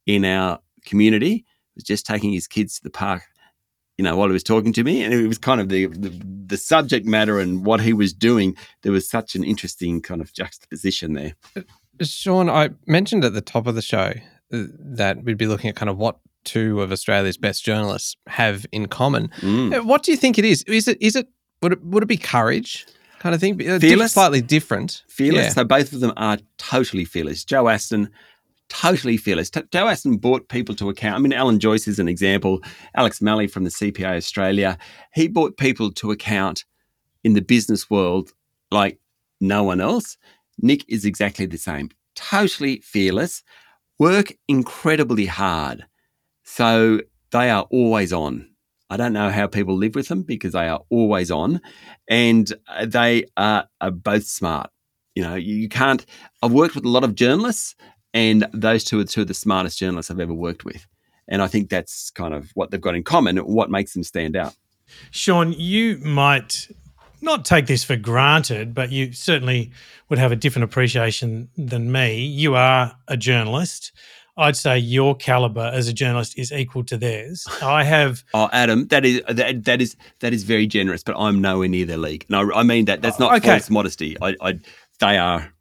in 0.06 0.24
our 0.24 0.58
community 0.86 1.44
was 1.76 1.84
just 1.84 2.06
taking 2.06 2.32
his 2.32 2.48
kids 2.48 2.76
to 2.76 2.82
the 2.82 2.90
park 2.90 3.22
you 3.98 4.04
know, 4.04 4.16
while 4.16 4.28
he 4.28 4.32
was 4.32 4.44
talking 4.44 4.72
to 4.72 4.84
me, 4.84 5.02
and 5.02 5.12
it 5.12 5.26
was 5.26 5.38
kind 5.38 5.60
of 5.60 5.68
the, 5.68 5.86
the, 5.86 6.08
the 6.46 6.56
subject 6.56 7.04
matter 7.04 7.38
and 7.40 7.66
what 7.66 7.80
he 7.80 7.92
was 7.92 8.12
doing. 8.12 8.56
There 8.82 8.92
was 8.92 9.10
such 9.10 9.34
an 9.34 9.44
interesting 9.44 10.00
kind 10.00 10.20
of 10.20 10.32
juxtaposition 10.32 11.14
there. 11.14 11.34
Sean, 12.00 12.48
I 12.48 12.70
mentioned 12.86 13.24
at 13.24 13.34
the 13.34 13.40
top 13.40 13.66
of 13.66 13.74
the 13.74 13.82
show 13.82 14.12
uh, 14.52 14.62
that 14.78 15.24
we'd 15.24 15.36
be 15.36 15.48
looking 15.48 15.68
at 15.68 15.76
kind 15.76 15.90
of 15.90 15.98
what 15.98 16.18
two 16.44 16.80
of 16.80 16.92
Australia's 16.92 17.36
best 17.36 17.64
journalists 17.64 18.16
have 18.28 18.64
in 18.72 18.86
common. 18.86 19.28
Mm. 19.40 19.76
Uh, 19.76 19.82
What 19.84 20.04
do 20.04 20.12
you 20.12 20.16
think 20.16 20.38
it 20.38 20.44
is? 20.44 20.62
Is 20.62 20.86
it 20.88 20.96
is 21.00 21.16
it 21.16 21.28
would 21.60 21.72
it 21.72 21.84
would 21.84 22.04
it 22.04 22.06
be 22.06 22.16
courage 22.16 22.86
kind 23.18 23.34
of 23.34 23.40
thing? 23.40 23.54
Uh, 23.68 23.80
Fearless? 23.80 24.12
slightly 24.12 24.40
different. 24.40 25.02
Fearless. 25.08 25.46
Yeah. 25.46 25.50
So 25.50 25.64
both 25.64 25.92
of 25.92 25.98
them 26.00 26.12
are 26.16 26.38
totally 26.56 27.04
fearless. 27.04 27.44
Joe 27.44 27.68
Aston, 27.68 28.10
totally 28.68 29.16
fearless. 29.16 29.50
Aston 29.74 30.16
brought 30.16 30.48
people 30.48 30.74
to 30.76 30.88
account. 30.88 31.16
I 31.16 31.18
mean, 31.18 31.32
Alan 31.32 31.58
Joyce 31.58 31.88
is 31.88 31.98
an 31.98 32.08
example. 32.08 32.60
Alex 32.94 33.20
Malley 33.20 33.46
from 33.46 33.64
the 33.64 33.70
CPA 33.70 34.16
Australia, 34.16 34.78
he 35.14 35.28
brought 35.28 35.56
people 35.56 35.90
to 35.92 36.10
account 36.10 36.64
in 37.24 37.34
the 37.34 37.42
business 37.42 37.90
world 37.90 38.32
like 38.70 38.98
no 39.40 39.62
one 39.64 39.80
else. 39.80 40.16
Nick 40.60 40.84
is 40.88 41.04
exactly 41.04 41.46
the 41.46 41.58
same. 41.58 41.90
Totally 42.14 42.80
fearless. 42.80 43.42
Work 43.98 44.34
incredibly 44.48 45.26
hard. 45.26 45.86
So 46.44 47.00
they 47.30 47.50
are 47.50 47.66
always 47.70 48.12
on. 48.12 48.48
I 48.90 48.96
don't 48.96 49.12
know 49.12 49.30
how 49.30 49.46
people 49.46 49.76
live 49.76 49.94
with 49.94 50.08
them 50.08 50.22
because 50.22 50.54
they 50.54 50.66
are 50.66 50.80
always 50.88 51.30
on, 51.30 51.60
and 52.08 52.50
uh, 52.68 52.86
they 52.86 53.24
are, 53.36 53.66
are 53.82 53.90
both 53.90 54.24
smart. 54.24 54.70
You 55.14 55.24
know, 55.24 55.34
you 55.34 55.68
can't. 55.68 56.06
I've 56.42 56.52
worked 56.52 56.74
with 56.74 56.86
a 56.86 56.88
lot 56.88 57.04
of 57.04 57.14
journalists, 57.14 57.74
and 58.18 58.46
those 58.52 58.82
two 58.84 58.98
are 59.00 59.04
two 59.04 59.22
of 59.22 59.28
the 59.28 59.34
smartest 59.34 59.78
journalists 59.78 60.10
I've 60.10 60.20
ever 60.20 60.34
worked 60.34 60.64
with. 60.64 60.86
And 61.28 61.42
I 61.42 61.46
think 61.46 61.68
that's 61.70 62.10
kind 62.10 62.34
of 62.34 62.50
what 62.54 62.70
they've 62.70 62.80
got 62.80 62.94
in 62.94 63.04
common, 63.04 63.36
what 63.38 63.70
makes 63.70 63.92
them 63.94 64.02
stand 64.02 64.34
out. 64.36 64.54
Sean, 65.10 65.52
you 65.52 65.98
might 65.98 66.68
not 67.20 67.44
take 67.44 67.66
this 67.66 67.84
for 67.84 67.96
granted, 67.96 68.74
but 68.74 68.90
you 68.90 69.12
certainly 69.12 69.70
would 70.08 70.18
have 70.18 70.32
a 70.32 70.36
different 70.36 70.64
appreciation 70.64 71.48
than 71.56 71.92
me. 71.92 72.24
You 72.24 72.54
are 72.54 72.96
a 73.08 73.16
journalist. 73.16 73.92
I'd 74.38 74.56
say 74.56 74.78
your 74.78 75.16
caliber 75.16 75.70
as 75.74 75.88
a 75.88 75.92
journalist 75.92 76.38
is 76.38 76.52
equal 76.52 76.84
to 76.84 76.96
theirs. 76.96 77.44
I 77.62 77.84
have 77.84 78.22
Oh, 78.32 78.48
Adam, 78.52 78.86
that 78.88 79.04
is 79.04 79.20
that, 79.28 79.64
that 79.64 79.82
is 79.82 79.96
that 80.20 80.32
is 80.32 80.44
very 80.44 80.66
generous, 80.66 81.02
but 81.02 81.16
I'm 81.18 81.40
nowhere 81.40 81.68
near 81.68 81.84
their 81.86 81.96
league. 81.98 82.24
No, 82.28 82.50
I 82.54 82.62
mean 82.62 82.84
that. 82.86 83.02
That's 83.02 83.18
not 83.18 83.34
Okay. 83.36 83.48
false 83.50 83.68
modesty. 83.68 84.16
I, 84.22 84.34
I, 84.40 84.58
they 85.00 85.18
are 85.18 85.52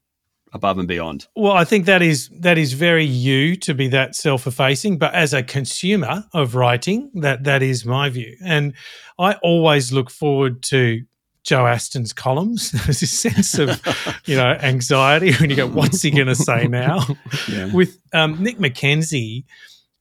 above 0.57 0.77
and 0.77 0.87
beyond. 0.87 1.27
Well, 1.35 1.53
I 1.53 1.63
think 1.63 1.85
that 1.85 2.01
is 2.01 2.29
that 2.39 2.57
is 2.57 2.73
very 2.73 3.05
you 3.05 3.55
to 3.57 3.73
be 3.73 3.87
that 3.89 4.15
self-effacing, 4.15 4.97
but 4.97 5.13
as 5.13 5.33
a 5.33 5.43
consumer 5.43 6.25
of 6.33 6.55
writing, 6.55 7.09
that 7.15 7.43
that 7.45 7.61
is 7.63 7.85
my 7.85 8.09
view. 8.09 8.35
And 8.43 8.73
I 9.17 9.33
always 9.35 9.93
look 9.93 10.09
forward 10.09 10.61
to 10.63 11.03
Joe 11.43 11.65
Aston's 11.65 12.11
columns. 12.11 12.71
There's 12.85 12.99
this 12.99 13.17
sense 13.17 13.57
of, 13.57 13.81
you 14.25 14.35
know, 14.35 14.57
anxiety 14.61 15.33
when 15.35 15.49
you 15.49 15.55
go, 15.55 15.67
what's 15.67 16.01
he 16.01 16.11
going 16.11 16.27
to 16.27 16.35
say 16.35 16.67
now? 16.67 17.05
Yeah. 17.47 17.73
With 17.73 17.97
um, 18.13 18.43
Nick 18.43 18.57
McKenzie, 18.57 19.45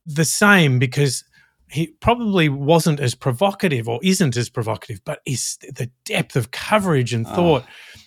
the 0.04 0.24
same 0.24 0.80
because 0.80 1.22
he 1.68 1.88
probably 2.00 2.48
wasn't 2.48 3.00
as 3.00 3.14
provocative 3.14 3.88
or 3.88 4.00
isn't 4.02 4.36
as 4.36 4.48
provocative, 4.48 5.00
but 5.04 5.20
is 5.26 5.58
the 5.60 5.90
depth 6.04 6.34
of 6.36 6.50
coverage 6.50 7.12
and 7.12 7.26
Oh, 7.28 7.34
thought. 7.34 7.64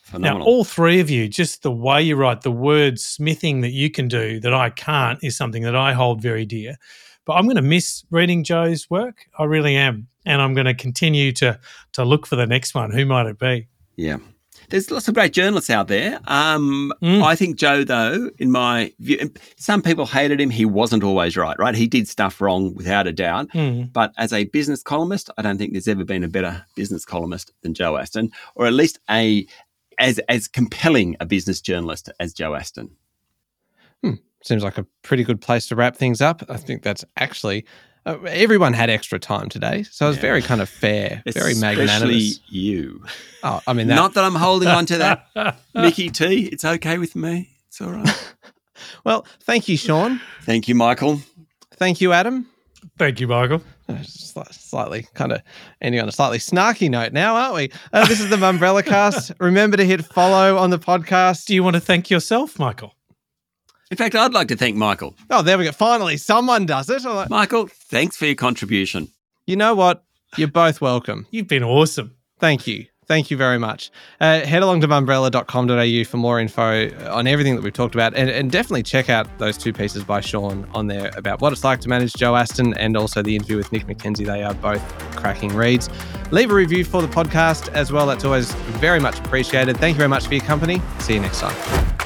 Phenomenal. 0.09 0.39
Now, 0.39 0.45
all 0.45 0.63
three 0.63 0.99
of 0.99 1.09
you, 1.09 1.27
just 1.27 1.61
the 1.61 1.71
way 1.71 2.01
you 2.01 2.15
write, 2.15 2.41
the 2.41 2.51
word 2.51 2.99
smithing 2.99 3.61
that 3.61 3.71
you 3.71 3.91
can 3.91 4.07
do 4.07 4.39
that 4.39 4.53
I 4.53 4.71
can't 4.71 5.19
is 5.23 5.37
something 5.37 5.63
that 5.63 5.75
I 5.75 5.93
hold 5.93 6.21
very 6.21 6.45
dear. 6.45 6.77
But 7.25 7.33
I'm 7.33 7.45
going 7.45 7.57
to 7.57 7.61
miss 7.61 8.03
reading 8.09 8.43
Joe's 8.43 8.89
work. 8.89 9.27
I 9.37 9.43
really 9.43 9.75
am. 9.75 10.07
And 10.25 10.41
I'm 10.41 10.55
going 10.55 10.65
to 10.65 10.73
continue 10.73 11.31
to 11.33 11.59
to 11.93 12.03
look 12.03 12.25
for 12.25 12.35
the 12.35 12.47
next 12.47 12.73
one. 12.73 12.91
Who 12.91 13.05
might 13.05 13.27
it 13.27 13.37
be? 13.37 13.67
Yeah. 13.97 14.17
There's 14.69 14.91
lots 14.91 15.07
of 15.07 15.13
great 15.15 15.33
journalists 15.33 15.69
out 15.69 15.87
there. 15.87 16.19
Um, 16.27 16.91
Mm. 17.01 17.23
I 17.23 17.35
think 17.35 17.57
Joe, 17.57 17.83
though, 17.83 18.29
in 18.37 18.51
my 18.51 18.91
view, 18.99 19.31
some 19.57 19.81
people 19.81 20.05
hated 20.05 20.39
him. 20.39 20.49
He 20.49 20.65
wasn't 20.65 21.03
always 21.03 21.35
right, 21.37 21.57
right? 21.57 21.73
He 21.73 21.87
did 21.87 22.07
stuff 22.07 22.39
wrong 22.41 22.75
without 22.75 23.07
a 23.07 23.11
doubt. 23.11 23.49
Hmm. 23.51 23.83
But 23.93 24.13
as 24.17 24.33
a 24.33 24.43
business 24.45 24.83
columnist, 24.83 25.29
I 25.37 25.41
don't 25.41 25.57
think 25.57 25.71
there's 25.71 25.87
ever 25.87 26.03
been 26.03 26.23
a 26.23 26.27
better 26.27 26.65
business 26.75 27.05
columnist 27.05 27.51
than 27.61 27.73
Joe 27.73 27.97
Aston, 27.97 28.31
or 28.55 28.67
at 28.67 28.73
least 28.73 28.99
a 29.09 29.47
as 29.99 30.19
as 30.29 30.47
compelling 30.47 31.15
a 31.19 31.25
business 31.25 31.61
journalist 31.61 32.09
as 32.19 32.33
Joe 32.33 32.55
Aston. 32.55 32.89
Seems 34.41 34.63
like 34.63 34.77
a 34.77 34.85
pretty 35.01 35.25
good 35.25 35.41
place 35.41 35.67
to 35.67 35.75
wrap 35.75 35.97
things 35.97 36.21
up. 36.21 36.41
I 36.47 36.55
think 36.55 36.81
that's 36.81 37.03
actually 37.17 37.65
uh, 38.05 38.17
everyone 38.25 38.71
had 38.71 38.89
extra 38.89 39.19
time 39.19 39.49
today, 39.49 39.83
so 39.83 40.05
it 40.05 40.09
was 40.11 40.15
Yeah. 40.15 40.21
very 40.21 40.41
kind 40.41 40.61
of 40.61 40.69
fair, 40.69 41.21
very 41.33 41.51
Especially 41.51 41.59
magnanimous. 41.85 42.39
you. 42.47 43.03
Oh, 43.43 43.59
I 43.67 43.73
mean, 43.73 43.87
that, 43.87 43.95
Not 43.95 44.13
that 44.13 44.23
I'm 44.23 44.35
holding 44.35 44.69
on 44.69 44.85
to 44.85 44.97
that, 44.99 45.57
Mickey 45.75 46.09
T. 46.09 46.45
It's 46.45 46.63
okay 46.63 46.97
with 46.97 47.17
me. 47.17 47.49
It's 47.67 47.81
all 47.81 47.91
right. 47.91 48.33
well, 49.03 49.25
thank 49.41 49.67
you, 49.67 49.75
Sean. 49.75 50.21
Thank 50.43 50.69
you, 50.69 50.75
Michael. 50.75 51.19
Thank 51.73 51.99
you, 51.99 52.13
Adam. 52.13 52.47
Thank 52.97 53.19
you, 53.19 53.27
Michael. 53.27 53.61
Uh, 53.87 54.01
Slightly, 54.03 55.07
kind 55.15 55.31
of 55.31 55.41
ending 55.81 55.99
on 56.01 56.07
a 56.07 56.11
slightly 56.11 56.37
snarky 56.37 56.89
note 56.89 57.11
now, 57.11 57.35
aren't 57.35 57.55
we? 57.55 57.71
Uh, 57.91 58.05
this 58.07 58.19
is 58.19 58.29
the 58.29 58.35
Mumbrella 58.35 58.85
Cast. 58.85 59.31
Remember 59.39 59.77
to 59.77 59.85
hit 59.85 60.05
follow 60.05 60.57
on 60.57 60.69
the 60.69 60.77
podcast. 60.79 61.45
Do 61.45 61.55
you 61.55 61.63
want 61.63 61.75
to 61.75 61.79
thank 61.79 62.09
yourself, 62.09 62.59
Michael? 62.59 62.93
In 63.91 63.97
fact, 63.97 64.13
I'd 64.15 64.33
like 64.33 64.47
to 64.49 64.55
thank 64.55 64.75
Michael. 64.75 65.15
Oh, 65.31 65.41
there 65.41 65.57
we 65.57 65.65
go. 65.65 65.71
Finally, 65.71 66.17
someone 66.17 66.65
does 66.67 66.89
it. 66.89 67.03
Like, 67.03 67.29
Michael, 67.29 67.67
thanks 67.67 68.15
for 68.15 68.27
your 68.27 68.35
contribution. 68.35 69.07
you 69.47 69.55
know 69.55 69.73
what? 69.73 70.03
You're 70.37 70.47
both 70.47 70.79
welcome. 70.79 71.25
You've 71.31 71.47
been 71.47 71.63
awesome. 71.63 72.15
Thank 72.39 72.67
you. 72.67 72.85
Thank 73.09 73.31
you 73.31 73.37
very 73.37 73.57
much. 73.57 73.89
Uh, 74.21 74.41
head 74.41 74.61
along 74.61 74.81
to 74.81 74.87
mumbrella.com.au 74.87 76.03
for 76.07 76.17
more 76.17 76.39
info 76.39 76.89
on 77.09 77.25
everything 77.25 77.55
that 77.55 77.63
we've 77.63 77.73
talked 77.73 77.95
about. 77.95 78.13
And, 78.13 78.29
and 78.29 78.51
definitely 78.51 78.83
check 78.83 79.09
out 79.09 79.39
those 79.39 79.57
two 79.57 79.73
pieces 79.73 80.03
by 80.03 80.21
Sean 80.21 80.69
on 80.75 80.85
there 80.85 81.09
about 81.17 81.41
what 81.41 81.51
it's 81.51 81.63
like 81.63 81.81
to 81.81 81.89
manage 81.89 82.13
Joe 82.13 82.35
Aston 82.35 82.75
and 82.75 82.95
also 82.95 83.23
the 83.23 83.35
interview 83.35 83.57
with 83.57 83.71
Nick 83.71 83.87
McKenzie. 83.87 84.27
They 84.27 84.43
are 84.43 84.53
both 84.53 84.87
cracking 85.15 85.55
reads. 85.55 85.89
Leave 86.29 86.51
a 86.51 86.53
review 86.53 86.85
for 86.85 87.01
the 87.01 87.07
podcast 87.07 87.73
as 87.73 87.91
well. 87.91 88.05
That's 88.05 88.25
always 88.25 88.53
very 88.77 88.99
much 88.99 89.17
appreciated. 89.17 89.77
Thank 89.77 89.95
you 89.95 89.97
very 89.97 90.09
much 90.09 90.27
for 90.27 90.35
your 90.35 90.43
company. 90.45 90.79
See 90.99 91.15
you 91.15 91.19
next 91.19 91.39
time. 91.39 91.98